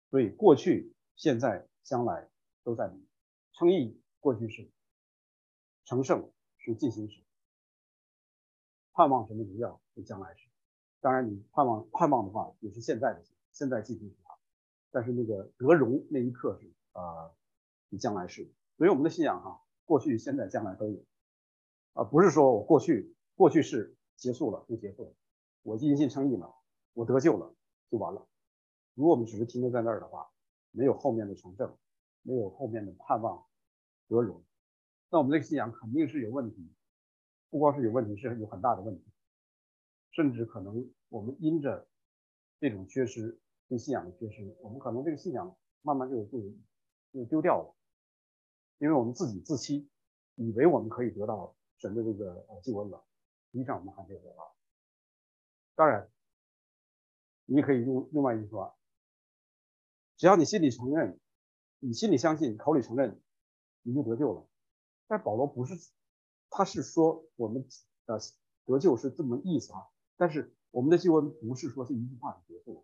[0.10, 0.92] 所以过去。
[1.18, 2.30] 现在、将来
[2.62, 3.08] 都在你
[3.54, 4.70] 称义，过去式；
[5.86, 7.24] 成圣是进行时；
[8.92, 10.50] 盼望什么荣耀是将来时。
[11.00, 14.25] 当然，你盼望盼望的话，也是现在的现在进行时。
[14.96, 17.30] 但是那个得荣那一刻是啊，
[17.90, 18.50] 你将来是。
[18.78, 21.04] 所以我们的信仰哈，过去、现在、将来都有
[21.92, 25.14] 啊，不是说我过去过去式结束了就结束了，
[25.64, 26.56] 我因信称义了，
[26.94, 27.54] 我得救了
[27.92, 28.26] 就完了。
[28.94, 30.32] 如果我们只是停留在那儿的话，
[30.72, 31.78] 没有后面的成正，
[32.22, 33.46] 没有后面的盼望
[34.08, 34.46] 得荣，
[35.10, 36.72] 那我们这个信仰肯定是有问题，
[37.50, 39.04] 不光是有问题，是有很大的问题，
[40.12, 41.86] 甚至可能我们因着
[42.62, 46.40] 这种缺失，对信仰的缺失，我们可能这个信仰慢慢就就
[47.12, 47.76] 就丢掉了，
[48.78, 49.90] 因为我们自己自欺，
[50.36, 53.04] 以为我们可以得到神的这个呃救恩了，
[53.52, 54.56] 实际上我们还没有得到。
[55.76, 56.10] 当然，
[57.46, 58.76] 你可以用另外一句话。
[60.18, 61.20] 只要你心里承认，
[61.80, 63.22] 你心里相信，口里承认，
[63.82, 64.48] 你就得救了。
[65.08, 65.92] 但保罗不是，
[66.50, 67.68] 他是说我们
[68.06, 68.18] 呃
[68.66, 69.80] 得救是这么意思啊。
[70.16, 72.84] 但是我们的救恩不是说是一句话就结束了。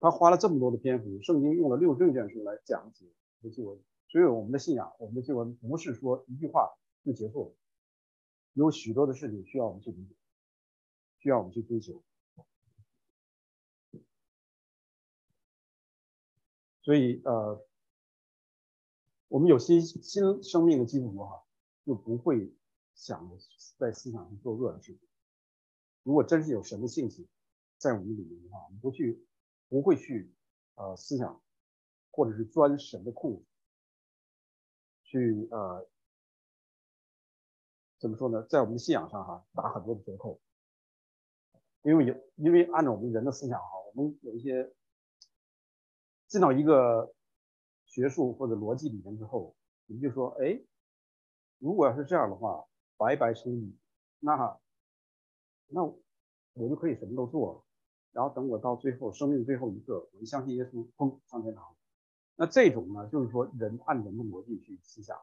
[0.00, 3.06] 他花了这么多的篇幅，圣经用了六十六卷书来讲解
[3.42, 6.70] 这救恩，所以我们的信仰，我们的救恩不是说一句话
[7.04, 7.54] 就结束了，
[8.52, 10.14] 有许多的事情需要我们去理解，
[11.18, 12.02] 需要我们去追求。
[16.82, 17.62] 所以，呃，
[19.28, 21.44] 我们有新新生命的基督徒哈，
[21.84, 22.50] 就不会
[22.94, 23.30] 想
[23.76, 25.00] 在思想上做恶的事情。
[26.02, 27.28] 如果真是有神的性情
[27.76, 29.22] 在我们里面的话，我们不去，
[29.68, 30.34] 不会去，
[30.74, 31.42] 呃，思想，
[32.10, 33.44] 或者是钻神的空子，
[35.04, 35.88] 去呃，
[37.98, 40.40] 怎么说呢，在我们的信仰上哈打很多的折扣。
[41.82, 44.74] 因为有，因为按照我们人的思想哈，我们有一些。
[46.26, 47.14] 进到一个
[47.86, 50.62] 学术或者逻辑里面之后，你就说，哎，
[51.56, 53.74] 如果要是这样的话，白白生义，
[54.18, 54.60] 那
[55.68, 57.64] 那我就可以什么都做了，
[58.18, 61.76] 然后等我到最后生命最后一刻，我就相信耶稣，砰上天堂。
[62.34, 65.16] 那这种呢，就是说人按人的逻辑去思想，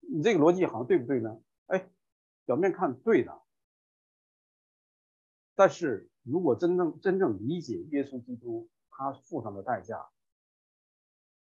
[0.00, 1.38] 你这个逻辑好像对不对呢？
[1.66, 1.86] 哎，
[2.46, 3.42] 表面看对的，
[5.54, 10.08] 但是如果真正真正理解耶稣基督他付上的代价。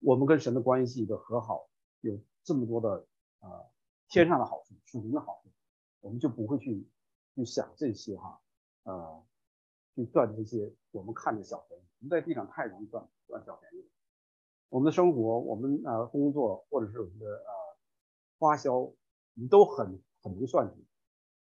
[0.03, 1.69] 我们跟神的关系的和好
[2.01, 3.07] 有这么多的
[3.39, 3.63] 啊
[4.09, 5.51] 天上的好处、属灵的好处，
[6.01, 6.89] 我们就不会去
[7.37, 8.41] 去想这些哈，
[8.83, 9.23] 呃，
[9.95, 11.85] 去赚这些我们看着小便宜。
[12.01, 13.89] 我们在地上太容易赚赚小便宜了。
[14.69, 17.79] 我们的生活、我们呃工作或者是我们的呃
[18.39, 18.93] 花销，
[19.35, 20.85] 你都很很能算计。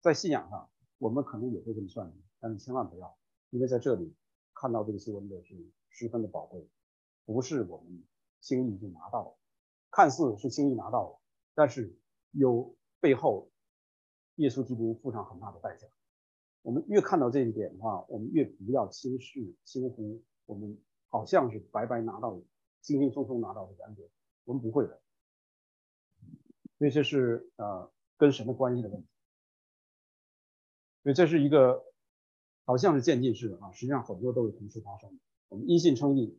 [0.01, 3.16] 在信仰上，我们可能也会这么算计，但是千万不要，
[3.51, 4.14] 因为在这里
[4.55, 5.55] 看到这个新闻的是
[5.88, 6.68] 十分的宝贵，
[7.25, 8.05] 不是我们。
[8.38, 9.37] 轻易就拿到了，
[9.90, 11.18] 看似是轻易拿到了，
[11.55, 11.99] 但是
[12.31, 13.51] 有背后
[14.37, 15.88] 耶稣基督付上很大的代价。
[16.66, 20.76] 我们越看到这一点的话，我们越不要轻视、轻忽我们
[21.09, 22.42] 好像是白白拿到、
[22.83, 24.09] 轻轻松松拿到的恩典，
[24.42, 25.00] 我们不会的。
[26.76, 29.07] 所以这是呃跟神的关系的问题。
[31.05, 31.85] 所以这是一个
[32.64, 35.16] 好像是渐进式的啊，实际上很多都是同时发生的。
[35.46, 36.37] 我们因信称义，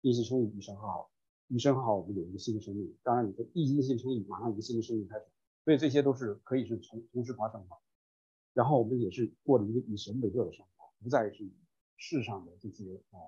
[0.00, 1.10] 因信称义与神和好，
[1.48, 2.96] 与神和好，我们有一个新的生命。
[3.02, 5.26] 当然，你的一因信称义，马上一个新的生命开始。
[5.66, 7.76] 所以这些都是可以是同同时发生的。
[8.56, 11.52] 然后我们也是过了一个以神为乐的生活，不再是以
[11.98, 13.20] 世上的这些啊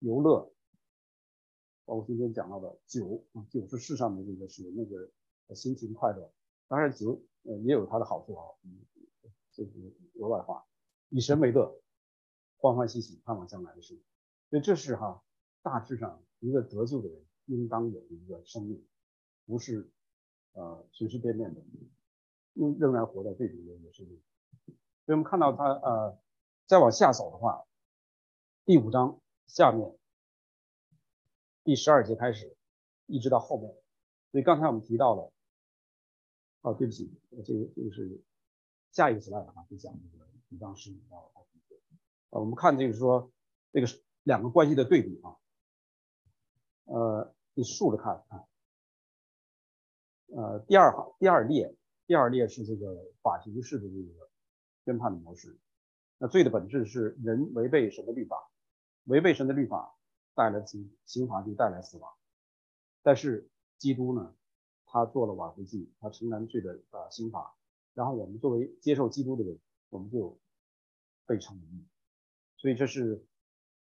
[0.00, 0.52] 游乐，
[1.84, 5.08] 包括今天讲到的酒啊，酒是世上的这个是那个
[5.54, 6.34] 心情快乐。
[6.66, 8.84] 当然酒呃也有它的好处啊，嗯，
[9.52, 9.70] 这是
[10.14, 10.66] 额外话。
[11.10, 11.80] 以神为乐，
[12.56, 13.96] 欢欢喜喜盼望将来的事。
[14.50, 15.22] 所以这是哈
[15.62, 18.84] 大致上一个得救的人应当有的一个生命，
[19.46, 19.88] 不是
[20.54, 21.62] 呃随随便便的。
[22.56, 24.14] 仍仍然活在这里的也是，所
[25.08, 26.18] 以我们看到他呃，
[26.66, 27.66] 再往下走的话，
[28.64, 29.94] 第五章下面
[31.64, 32.56] 第十二节开始，
[33.04, 33.70] 一直到后面，
[34.32, 35.30] 所以刚才我们提到了，
[36.62, 37.12] 哦，对不起，
[37.44, 38.24] 这个这个是
[38.90, 41.78] 下一个 slide 啊，就讲这个五章十五到二十节，
[42.30, 43.30] 呃，我们看这个说
[43.70, 43.86] 这个
[44.22, 45.36] 两个关系的对比啊，
[46.84, 48.48] 呃，你竖着看啊，
[50.28, 51.76] 呃，第二行第二列。
[52.06, 54.30] 第二列是这个法庭式的这个
[54.84, 55.58] 宣判的模式。
[56.18, 58.48] 那罪的本质是人违背神的律法，
[59.04, 59.98] 违背神的律法
[60.34, 62.12] 带来刑刑罚就带来死亡。
[63.02, 64.36] 但是基督呢，
[64.86, 67.56] 他做了挽回祭，他承担罪的呃刑罚，
[67.92, 70.38] 然后我们作为接受基督的人，我们就
[71.26, 71.84] 被称义。
[72.56, 73.26] 所以这是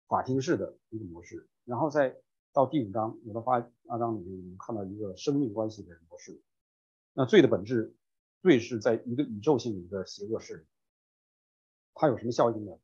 [0.08, 1.46] 法庭式的一个模式。
[1.64, 2.16] 然后再
[2.54, 6.40] 到第五章，我的发八章里面，我们看到一个生命关系的模式。
[7.12, 7.94] 那罪的本质。
[8.46, 10.64] 罪是在一个宇宙性的一个邪恶势力，
[11.94, 12.78] 它有什么效应呢？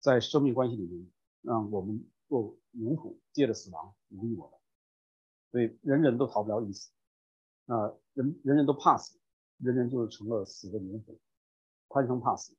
[0.00, 1.06] 在生命关系里面，
[1.42, 4.58] 让我们做奴仆，借着死亡奴役我们，
[5.50, 6.90] 所以人人都逃不了一死。
[7.66, 9.18] 啊，人人人都怕死，
[9.58, 11.18] 人人就是成了死的奴仆，
[11.90, 12.56] 贪生怕死。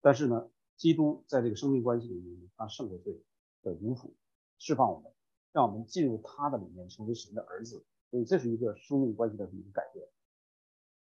[0.00, 3.20] 但是呢，基督在这个生命关系里面，他胜过罪
[3.62, 4.12] 的奴仆，
[4.60, 5.12] 释放我们，
[5.50, 7.84] 让我们进入他的里面，成为神的儿子。
[8.12, 10.06] 所以这是一个生命关系的一个改变。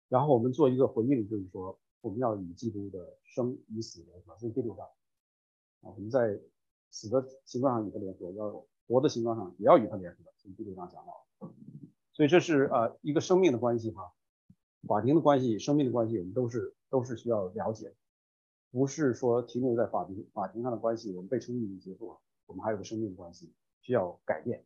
[0.09, 4.87] 然后我们做一个回应，就是说我们要以基督的生与死联合，这是第六章
[5.83, 5.90] 啊。
[5.94, 6.40] 我们在
[6.90, 11.27] 死的形状上与他联合，要活的形状上也要与他联合，从第六章讲到。
[12.12, 14.12] 所以这是呃一个生命的关系哈，
[14.87, 17.94] 法庭的关系、生命的关系，我们都是都是需要了解，
[18.71, 24.64] 不是说停留在法庭法庭上的关系，我们被称义已经结束了，我们还有个生命的关系需要改变。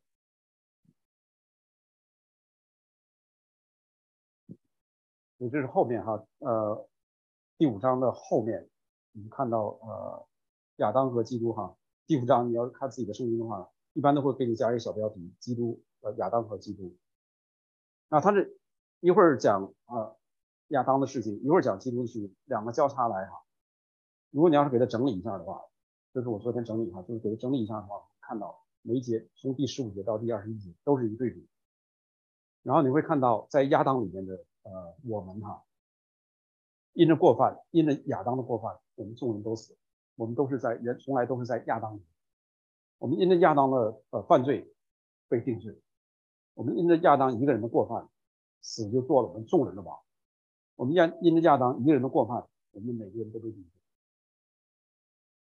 [5.50, 6.88] 这是后面哈，呃，
[7.58, 8.68] 第五章的后面，
[9.14, 10.26] 我们看到呃，
[10.76, 11.76] 亚当和基督哈。
[12.06, 16.96] 第五章你要是看自己的圣经的话，一般都会给你加一个小标题：基督呃，亚当和基督。
[18.08, 18.60] 那他是
[19.00, 20.14] 一会儿讲啊
[20.68, 23.42] 亚当的事情，一会儿讲基督的事情，两个交叉来哈。
[24.30, 25.62] 如果你要是给他整理一下的话，
[26.12, 31.48] 这是我昨天整理哈，就是给他整理一下的话，看到每一节从第十五节到第二十一节都是一对比，
[32.62, 34.44] 然后你会看到在亚当里面的。
[34.62, 35.64] 呃，我们哈，
[36.92, 39.76] 因着过犯，因着亚当的过犯，我们众人都死。
[40.14, 41.98] 我们都是在人从来都是在亚当。
[42.98, 44.70] 我们因着亚当的呃犯罪
[45.26, 45.80] 被定罪。
[46.54, 48.08] 我们因着亚当一个人的过犯，
[48.60, 49.98] 死就做了我们众人的王。
[50.76, 53.80] 我们因因着亚当一个人的过犯，我们每个人都被定罪。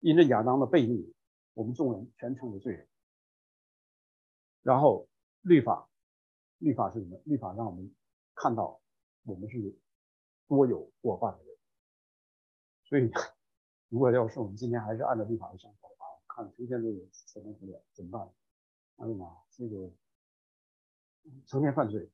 [0.01, 1.15] 因着亚当的悖逆，
[1.55, 2.89] 我们众人全成为罪人。
[4.63, 5.07] 然后
[5.43, 5.89] 律法，
[6.59, 7.21] 律法是什么？
[7.25, 7.95] 律法让我们
[8.35, 8.81] 看到。
[9.27, 9.77] 我们是
[10.47, 11.57] 多有过犯的人，
[12.85, 13.11] 所以
[13.91, 18.33] 如果要是我们今天还是按照律法的生活的话，看成天都有财产不了怎么办？
[18.99, 19.91] 哎呀妈，这个
[21.47, 22.09] 成天犯罪，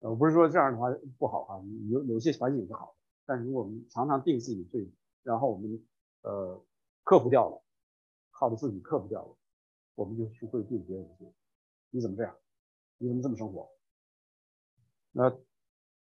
[0.00, 4.90] 呃，不是说这样的话不好啊，有有些反省是好的，但是如果我们常常定自己罪，
[5.22, 5.86] 然后我们
[6.22, 6.64] 呃
[7.02, 7.62] 克服掉了，
[8.30, 9.36] 靠着自己克服掉了，
[9.94, 11.30] 我们就去会定别人的罪。
[11.90, 12.34] 你怎么这样？
[12.96, 13.70] 你怎么这么生活？
[15.16, 15.30] 那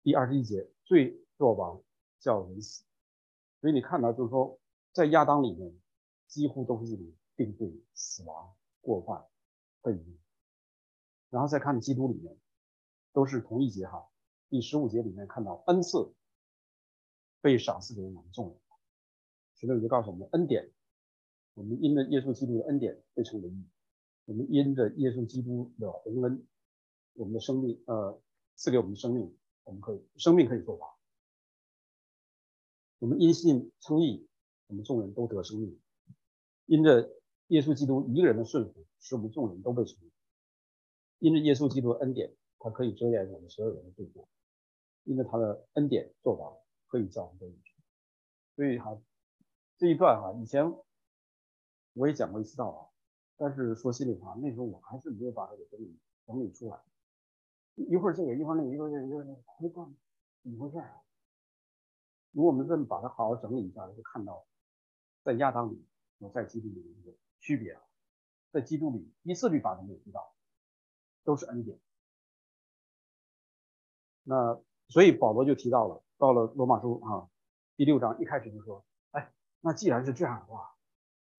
[0.04, 1.82] 第二十一节，罪作王
[2.20, 2.84] 叫人死，
[3.60, 4.60] 所以你看到就是说，
[4.92, 5.76] 在亚当里面，
[6.28, 9.26] 几乎都是这种定罪、死亡、过犯、
[9.82, 10.16] 悖逆，
[11.28, 12.38] 然后再看基督里面，
[13.12, 14.08] 都是同一节哈。
[14.48, 16.14] 第十五节里面看到恩赐
[17.40, 18.56] 被赏赐给我们众人，
[19.56, 20.70] 十六节告诉我们恩典，
[21.54, 23.68] 我们因着耶稣基督的恩典被称为义，
[24.26, 26.46] 我们因着耶稣基督的洪恩。
[27.14, 28.22] 我们的生命，呃，
[28.60, 30.98] 赐给我们生命，我们可以生命可以作法。
[32.98, 34.28] 我们因信称义，
[34.66, 35.80] 我们众人都得生命。
[36.66, 37.10] 因着
[37.46, 40.12] 耶稣基督一个人的顺服，使我们众人都被称义。
[41.20, 44.28] 因着耶稣基督的恩典，他可以遮掩我们所有人的罪过。
[45.04, 46.54] 因着他的恩典做法，
[46.86, 47.74] 可以叫我们得永生。
[48.56, 49.00] 所以哈，
[49.78, 50.70] 这一段哈，以前
[51.94, 52.92] 我也讲过一次道啊，
[53.38, 56.78] 但是说心里话，那时候我还是没有把它给整理整理出来。
[57.74, 59.92] 一会儿这个，一会儿那个，一会儿这个，一会儿那个，没办法，
[60.42, 61.02] 怎么回事啊？
[62.32, 64.46] 如果我们这么把它好好整理一下，就看到
[65.22, 65.84] 在亚当里
[66.18, 67.78] 和在基督里的一个区别。
[68.52, 70.34] 在基督里，一次律法都没有提到，
[71.22, 71.78] 都是恩典。
[74.24, 77.30] 那所以保罗就提到了，到了罗马书啊
[77.76, 80.74] 第六章一开始就说，哎，那既然是这样的话，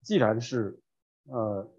[0.01, 0.81] 既然是
[1.23, 1.69] 呃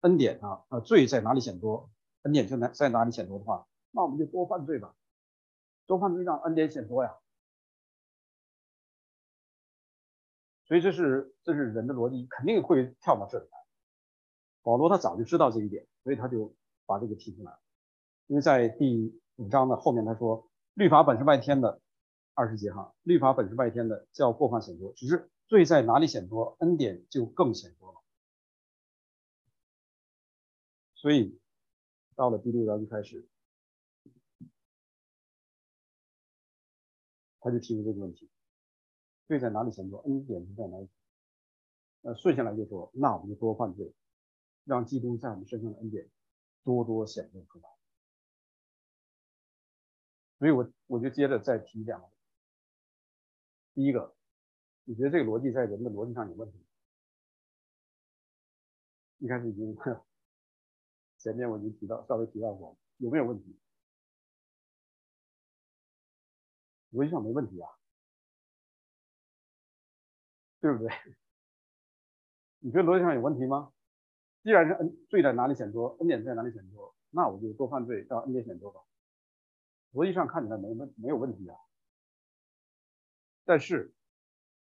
[0.00, 1.88] 恩典啊，呃罪在哪里显多，
[2.22, 4.94] 恩典就在在哪里显多的话，那我们就多犯罪吧，
[5.86, 7.16] 多犯罪让恩典显多呀。
[10.66, 13.58] 所以这是这是人的逻辑，肯定会跳到这里来。
[14.62, 16.54] 保罗他早就知道这一点，所以他就
[16.84, 17.58] 把这个提出来了。
[18.26, 21.80] 因为在第五章的后面他说，律法本是外天的，
[22.34, 28.00] 二十节哈，律法本是外天的，叫过犯显多，只是罪在哪里显多，恩典就更显多了。
[30.96, 31.40] 所以
[32.14, 33.26] 到了第六章就开始，
[37.46, 38.28] 他就提出这个问题。
[39.28, 39.98] 罪在哪里显多？
[39.98, 40.88] 恩典是在哪里？
[42.02, 43.94] 呃，顺下来就说，那我们就多犯罪，
[44.64, 46.10] 让基督在我们身上的恩典
[46.64, 47.68] 多多显露出来。
[50.40, 52.08] 所以我我就接着再提两个。
[53.74, 54.16] 第一个，
[54.82, 56.58] 你觉得这个逻辑在人的逻辑上有问题？
[59.18, 59.76] 一开始已经
[61.18, 63.56] 前面我已经提到，稍微提到过，有没有问题？
[66.92, 67.68] 逻辑上没问题啊。
[70.60, 70.90] 对不对？
[72.58, 73.72] 你觉得逻辑上有问题吗？
[74.42, 78.80] 既然是恩罪在哪里显多，恩典在哪里显多，那我就多犯罪，让恩典显多吧。
[79.92, 81.56] 逻辑上看起来没问没有问题啊。
[83.44, 83.94] 但是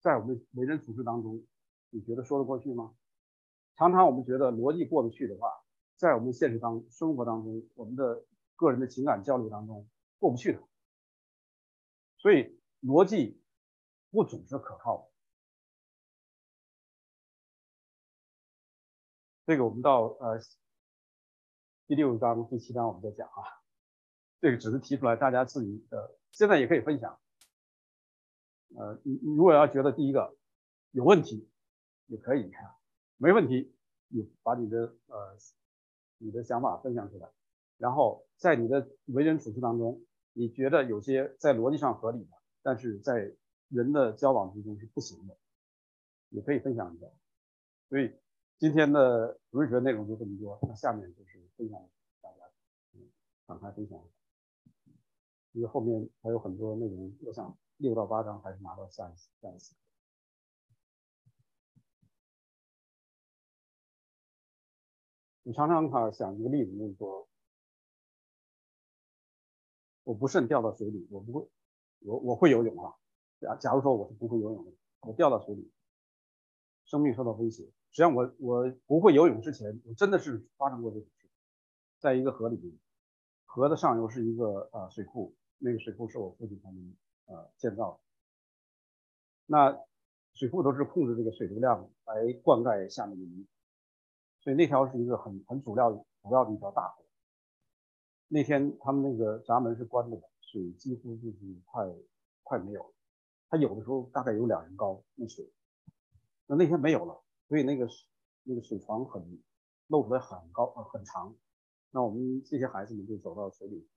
[0.00, 1.44] 在我们为人处事当中，
[1.90, 2.96] 你觉得说得过去吗？
[3.76, 5.52] 常常我们觉得逻辑过得去的话，
[5.96, 8.24] 在我们现实当生活当中，我们的
[8.56, 9.88] 个人的情感交流当中
[10.18, 10.60] 过不去的。
[12.26, 13.40] 所以逻辑
[14.10, 15.08] 不总是可靠的。
[19.46, 20.40] 这个我们到呃
[21.86, 23.62] 第六章、第七章我们再讲啊，
[24.40, 27.16] 这个只是提出来，大家自己呃现在也可以分享。
[28.76, 30.36] 呃，你如果要觉得第一个
[30.90, 31.48] 有问题，
[32.06, 32.50] 也可以，
[33.18, 33.72] 没问题，
[34.08, 35.36] 你把你的呃
[36.18, 37.30] 你的想法分享出来，
[37.78, 40.04] 然后在你的为人处事当中，
[40.36, 43.32] 你觉得有些在逻辑上合理的，但是在
[43.68, 45.38] 人的交往之中是不行的，
[46.28, 47.06] 也可以分享一下。
[47.88, 48.14] 所以。
[48.58, 51.78] 今天的主日学内容就这么多，那下面就是分享
[52.22, 52.50] 大家，
[53.46, 54.02] 展开分享。
[55.52, 59.74] 因为后面还有很多内容，我想六到八章还是拿到下一次，下一次。
[65.42, 67.28] 你常常哈想一个例子，就是说，
[70.06, 71.48] 我不慎掉到水里，我不会，
[72.04, 72.94] 我我会游泳啊。
[73.40, 75.68] 假假如说我是不会游泳的，我掉到水里，
[76.84, 77.64] 生命受到威胁。
[77.64, 81.28] 实际上，我我不会游泳之前，我真的是发生过这种事，
[81.98, 82.78] 在一个河里面，
[83.46, 87.98] 河的上游是一个呃水库，那个水库是我父亲他们呃建造的。
[89.46, 89.76] 那
[90.34, 93.44] 水库都是控制这个水流量来灌溉下面的鱼，
[94.38, 97.05] 所以那条是一个很很主要主要的一条大河。
[98.28, 101.88] 那天他们那个闸门是关着的，水几乎就是快
[102.42, 102.94] 快没有了，
[103.48, 105.52] 它有的时候大概有两人高那水，
[106.46, 107.22] 那那天没有了。
[107.48, 107.88] 所以那个
[108.42, 109.40] 那个水床很
[109.86, 111.36] 露出来很高很长，
[111.92, 113.88] 那我们这些孩子们就走到水里，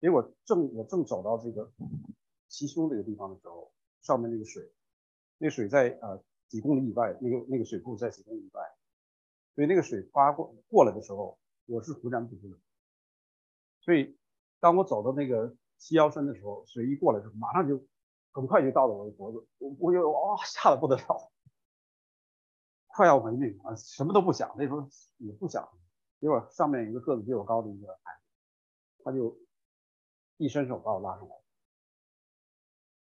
[0.00, 1.72] 结果正我正走到这个
[2.46, 4.72] 齐胸这个地方的时候，上面那个水，
[5.38, 8.62] 那水在呃几公里以外，那个那个水库在几公里以外，
[9.56, 11.36] 所以那个水发过过来的时候，
[11.66, 12.56] 我是浑然不知的。
[13.82, 14.18] 所以
[14.58, 17.84] 当我走到那个齐腰深的时候，水一过来之后，马上就
[18.32, 21.32] 很快就到了我的脖子，我我就哇吓得不得了。
[22.94, 23.74] 快要没命啊！
[23.74, 25.66] 什么都不想，那时候也不想。
[26.20, 29.40] 结果上面一个个子比我高的一个孩子，他就
[30.36, 31.34] 一伸手把我拉上来。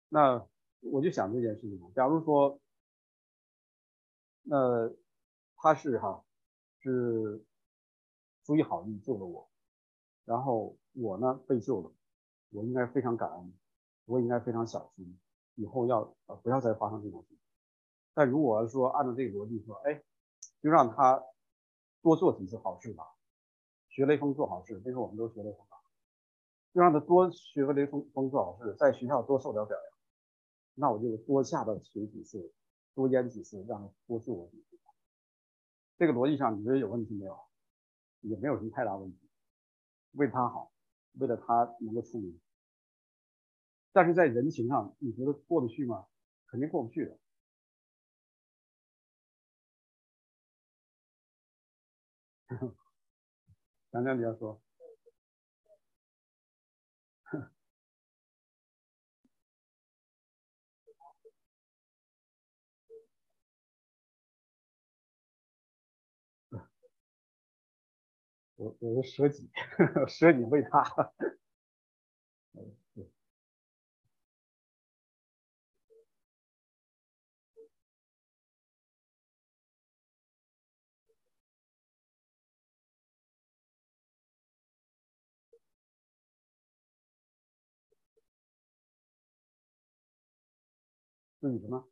[0.10, 0.48] 那
[0.82, 2.60] 我就想这件事情，假如说，
[4.42, 4.92] 那
[5.58, 6.26] 他是哈
[6.80, 7.46] 是
[8.44, 9.50] 出于好意救了我，
[10.26, 11.92] 然后我呢被救了，
[12.50, 13.54] 我应该非常感恩，
[14.06, 15.18] 我应该非常小心，
[15.56, 17.40] 以后要呃不要再发生这种事情。
[18.14, 20.04] 但如果说按照这个逻辑说，哎，
[20.62, 21.24] 就让他
[22.02, 23.04] 多做几次好事吧，
[23.88, 25.78] 学雷锋做好事，那时候我们都学雷锋啊，
[26.74, 29.98] 就让他多学个雷锋锋做好事，在学校多受点表扬，
[30.74, 32.52] 那我就多下到水几次，
[32.96, 34.80] 多淹几次，让他多救我几次。
[35.98, 37.38] 这个逻辑上你觉得有问题没有？
[38.22, 39.25] 也没有什么太大问题，
[40.16, 40.72] 为他好，
[41.14, 42.40] 为了他能够出名。
[43.94, 46.06] 但是在人情上，你觉得过得去吗？
[46.48, 47.18] 肯定过不去的。
[53.92, 54.62] 想想，你要说，
[68.58, 69.50] 我我是舍己，
[70.08, 70.84] 舍己为他。
[91.42, 91.86] 自己的吗？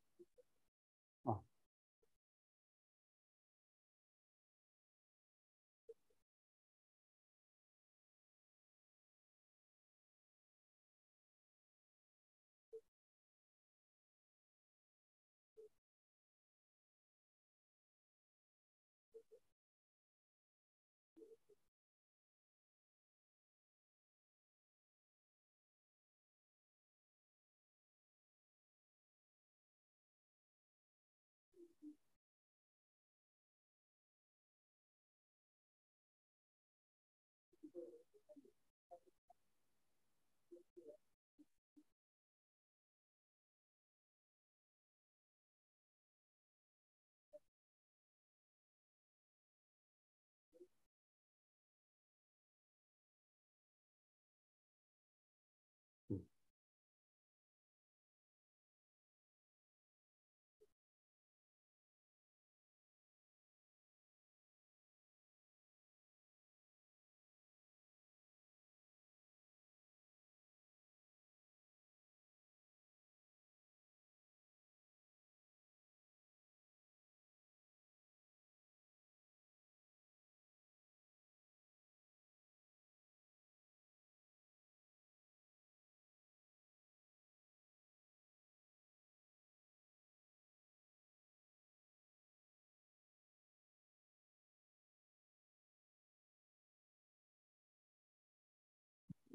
[31.83, 31.95] Thank
[37.75, 38.12] you.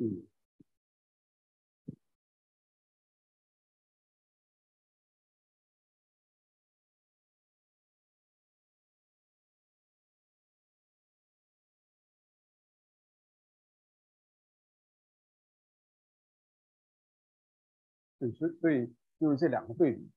[0.01, 0.23] 嗯，
[18.19, 18.31] 对，
[18.61, 20.11] 所以就是这两个对比，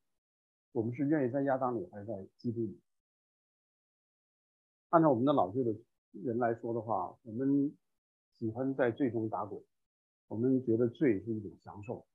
[0.74, 2.80] 我们是愿意在亚当里还是在基督里？
[4.90, 5.72] 按照我们的老旧的
[6.12, 7.76] 人来说的话，我们
[8.40, 9.64] 喜欢在最终打滚，
[10.32, 12.08] 我们觉得罪是一种享受，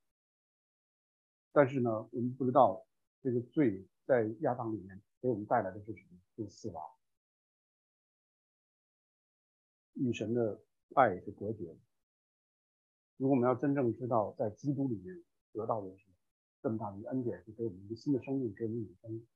[1.53, 2.87] 但是呢，我们不知道
[3.21, 6.19] 这个罪在亚当里面给我们带来的是什么？
[6.35, 6.83] 是死亡，
[9.93, 10.63] 与神的
[10.95, 11.77] 爱是隔绝的。
[13.19, 16.07] 如果我们要真正知道在基督里面得到的是
[16.63, 19.27] 这么大的恩典，是给我们一个新的生命，给我们永生，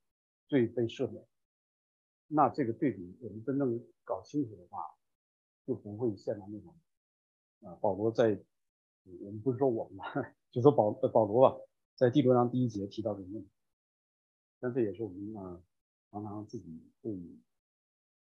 [0.49, 1.22] 罪被赦免。
[2.28, 4.87] 那这个对比，我们真正搞清楚的话，
[5.66, 6.74] 就不会陷入那种
[7.61, 8.43] 啊，保罗在，
[9.05, 10.05] 我们不是说我们吧，
[10.51, 11.57] 就说保保罗吧，
[11.96, 13.51] 在第六章第一节提到的问题，
[14.59, 15.62] 但这也是我们呢
[16.11, 17.12] 常常自己会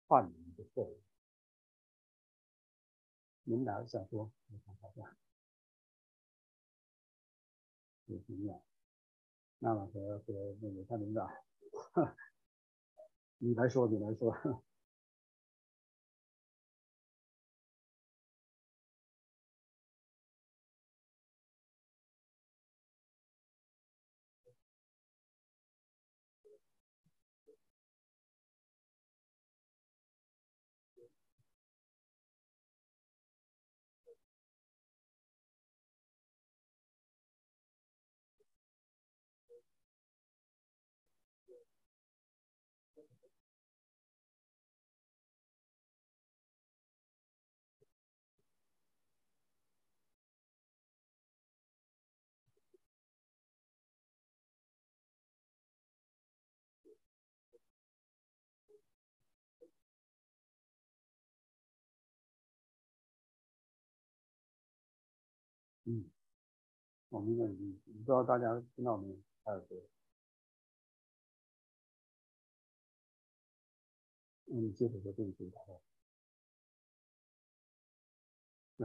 [0.07, 1.01] 犯的一个错误。
[3.43, 4.31] 你们俩想说？
[4.51, 5.17] 我看一下，
[8.05, 8.61] 有什么？
[9.59, 11.29] 娜娜和和那个蔡领导。
[13.39, 14.35] 你来说，你来说。
[65.89, 66.05] 嗯，
[67.09, 69.15] 我明白你，不知道大家听到没有？
[69.43, 69.75] 海尔的，
[74.53, 75.81] 嗯，接着说这个可以打到。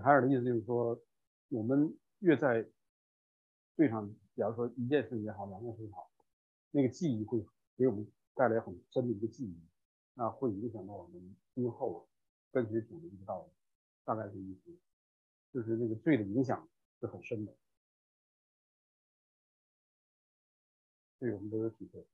[0.02, 0.98] 海尔的意思就是说，
[1.48, 2.66] 我们越在
[3.76, 6.10] 队上，假如说一件事也好，两件事也好，
[6.70, 7.46] 那个记忆会
[7.76, 9.60] 给我们带来很深的一个记忆，
[10.14, 12.08] 那会影响到我们今后
[12.50, 13.52] 跟随主的一个道路，
[14.04, 14.74] 大概是意思，
[15.52, 16.66] 就是那个罪的影响
[17.04, 17.54] 是很深的。
[21.18, 22.13] 对我们都有体会。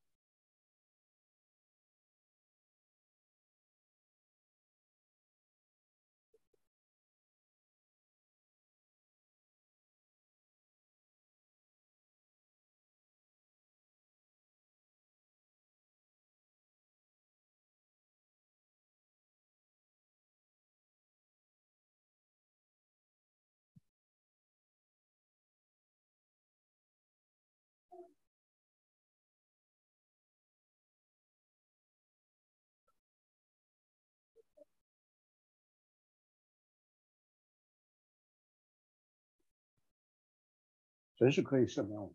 [41.20, 42.14] 神是可以赦免我们，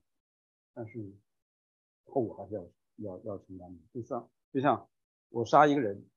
[0.73, 1.13] 但是
[2.05, 3.79] 后果还是要要要承担的。
[3.93, 4.89] 就像就像
[5.29, 6.09] 我杀一个人，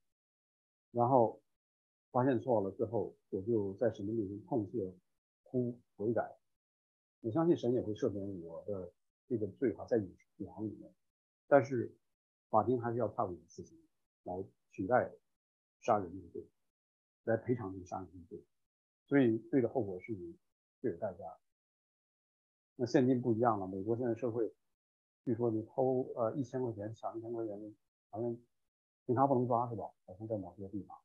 [0.89, 1.39] 然后
[2.09, 4.91] 发现错了之后，我就在神的面前痛切
[5.43, 6.35] 哭悔改，
[7.21, 8.91] 我相信神也会赦免我的
[9.27, 10.91] 这个罪哈，在永永恒里面。
[11.47, 11.95] 但是
[12.49, 13.79] 法庭还是要判我的死刑，
[14.23, 15.11] 来取代
[15.81, 16.43] 杀人的罪，
[17.25, 18.43] 来赔偿这个杀人的罪。
[19.05, 20.11] 所以罪的后果是
[20.81, 21.37] 会有代价。
[22.81, 24.49] 那现金不一样了，美国现在社会，
[25.25, 27.75] 据说你偷呃一千块钱抢一千块钱，
[28.09, 28.37] 好像
[29.05, 29.83] 警察不能抓是吧？
[30.05, 30.97] 好像在某些地方。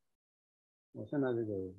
[0.92, 1.74] 我现在这个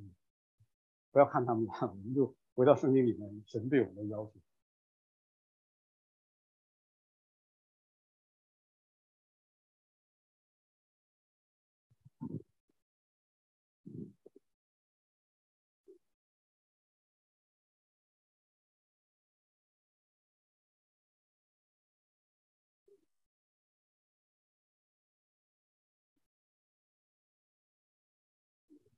[1.14, 4.34] 不要看他们，我们就回到圣经里面神对我们的要求。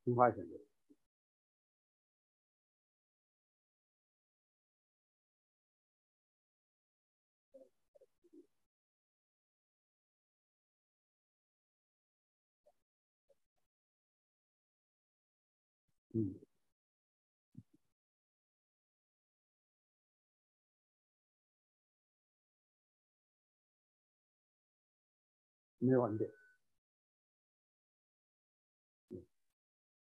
[0.07, 0.57] 听话选择。
[16.13, 16.39] 嗯，
[25.79, 26.46] 没有恩典。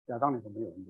[0.06, 0.86] 亚当你是没有恩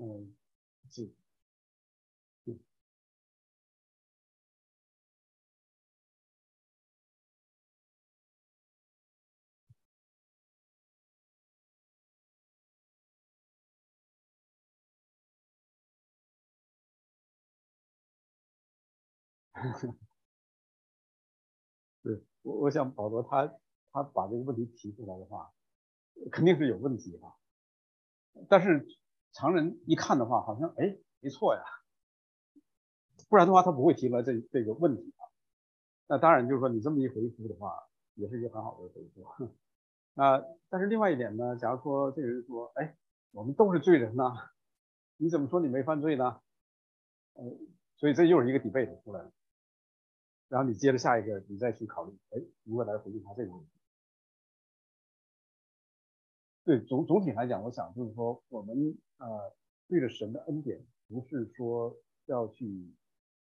[0.00, 0.34] 嗯，
[0.90, 1.14] 是，
[2.46, 2.60] 嗯，
[22.02, 23.46] 对，我我想保罗他
[23.92, 25.50] 他把这个问题提出来的话，
[26.32, 27.36] 肯定是有问题哈。
[28.48, 28.86] 但是
[29.32, 31.62] 常人一看的话，好像哎没错呀，
[33.28, 35.22] 不然的话他不会提出来这这个问题啊。
[36.08, 37.74] 那当然就是说你这么一回复的话，
[38.14, 39.24] 也是一个很好的回复。
[40.14, 42.96] 那但是另外一点呢，假如说这个人说，哎，
[43.30, 44.50] 我们都是罪人呐，
[45.16, 46.40] 你怎么说你没犯罪呢？
[47.34, 47.44] 呃，
[47.96, 49.32] 所以这又是一个 debate 出来了。
[50.48, 53.70] 然后你接着下一个，你再去考虑，哎，如何来回应他这个问题？
[56.64, 59.54] 对，总总体来讲，我想就是说，我们呃，
[59.86, 61.96] 对着神的恩典，不是说
[62.26, 62.92] 要去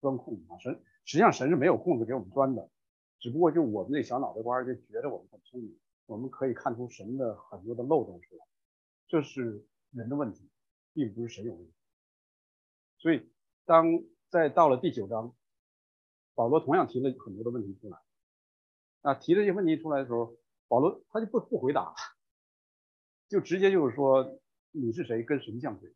[0.00, 0.58] 钻空子啊。
[0.58, 2.68] 神实际上神是没有空子给我们钻的，
[3.20, 8.44] 只不过就我们那小脑袋瓜就觉得我们很聪明，我们可以看出神的很多的漏洞出来，
[9.06, 10.50] 这是人的问题，
[10.92, 11.72] 并不是神有问题。
[12.98, 13.30] 所以
[13.64, 15.34] 当在到了第九章。
[16.34, 17.98] 保罗同样提了很多的问题出来，
[19.00, 20.36] 啊，提这些问题出来的时候，
[20.68, 21.96] 保罗他就不不回答，
[23.28, 24.38] 就直接就是说
[24.72, 25.92] 你是谁，跟神像谁。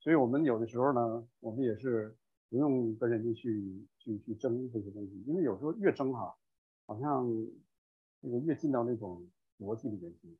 [0.00, 2.16] 所以我们有的时候呢，我们也是
[2.48, 6.36] 不用跟人家去去去争这些东西，因为有时候越争哈，
[6.86, 7.26] 好像
[8.22, 9.28] 这个越进到那种
[9.58, 10.38] 逻辑里面去。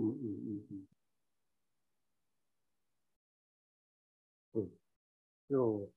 [0.00, 0.86] 嗯嗯嗯嗯，
[4.52, 4.68] 对，
[5.48, 5.90] 就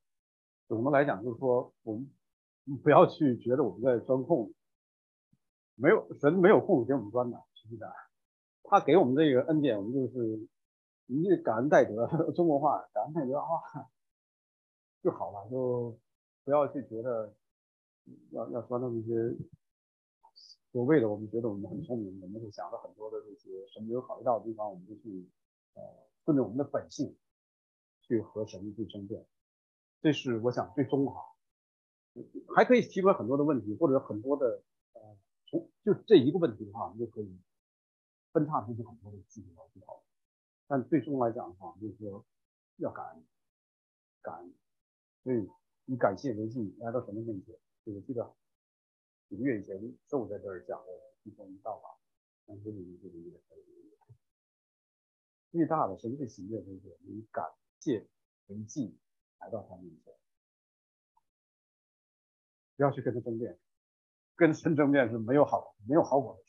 [0.68, 2.08] 总的来讲，就是说我们
[2.84, 4.54] 不要去觉得我们在钻空，
[5.76, 7.90] 没有神没有空给我们钻的，实际上
[8.64, 10.48] 他给我们这个恩典，我们就是
[11.08, 13.90] 一句感恩戴德， 中国话感恩戴德啊。
[15.04, 16.00] 就好了，就
[16.46, 17.36] 不要去觉得
[18.32, 19.38] 要要钻到那些
[20.74, 25.30] 所谓的我们觉得我们很聪明，我们会想到很多的这些神没有考虑到的地方，我们就去
[25.76, 25.84] 呃
[26.26, 27.16] 顺着我们的本性
[28.02, 29.24] 去和神去争辩，
[30.02, 31.22] 这是我想最终哈，
[32.56, 34.64] 还可以提出来很多的问题，或者很多的
[34.94, 35.02] 呃
[35.46, 37.40] 从就这一个问题的话，我们就可以
[38.32, 40.04] 分叉出去很多的细节去讨论，
[40.68, 42.26] 但最终来讲的话，就是说
[42.78, 43.24] 要感恩，
[44.24, 44.52] 感恩。
[45.24, 45.48] 所以
[45.86, 47.56] 以感谢为信来到神的面前，
[47.86, 48.34] 我记得
[49.34, 50.92] 几个月以前就在这儿讲的
[51.24, 51.98] 一封道法，
[52.46, 53.42] 但是你这个月
[55.50, 57.44] 最大的神最喜悦就是你感
[57.80, 58.08] 谢
[58.46, 58.96] 为敬
[59.40, 60.14] 来到他面前，
[62.76, 63.58] 不要去跟他争辩，
[64.36, 66.43] 跟神争辩是没有好没有好果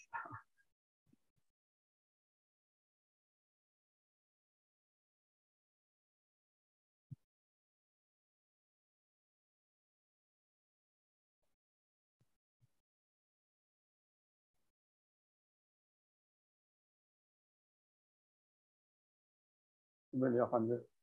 [20.15, 20.31] 的。
[20.31, 20.94] 为了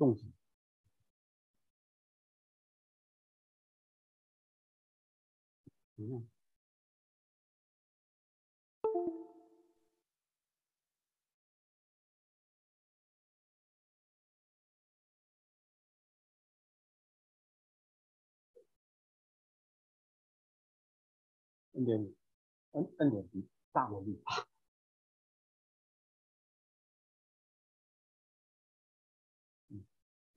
[0.00, 0.32] 动机。
[5.98, 6.26] 嗯。
[21.72, 22.14] n 点五
[22.72, 24.49] ，n n 点一大过律法。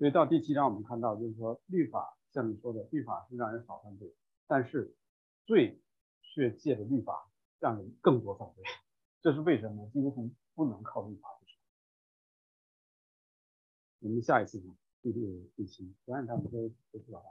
[0.04, 4.14] 所以到第七章我们看到，就是说律法像你说的，律法是让人少犯罪，
[4.48, 4.94] 但是
[5.46, 5.82] 罪
[6.22, 8.66] 却借着律法让人更多犯罪。
[9.22, 9.90] 这是为什么？
[9.94, 11.58] 基督徒不能靠律法的时
[14.02, 14.76] 我们下一次呢？
[15.02, 15.26] 第六、
[15.56, 17.24] 第七，不按他们都都知道。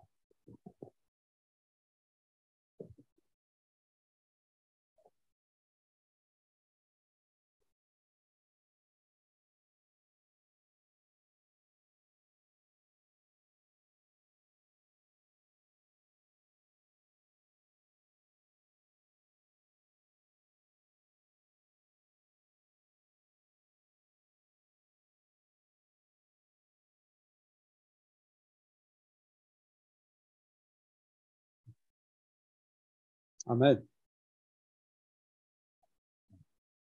[33.46, 33.86] 阿门。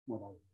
[0.05, 0.46] 莫道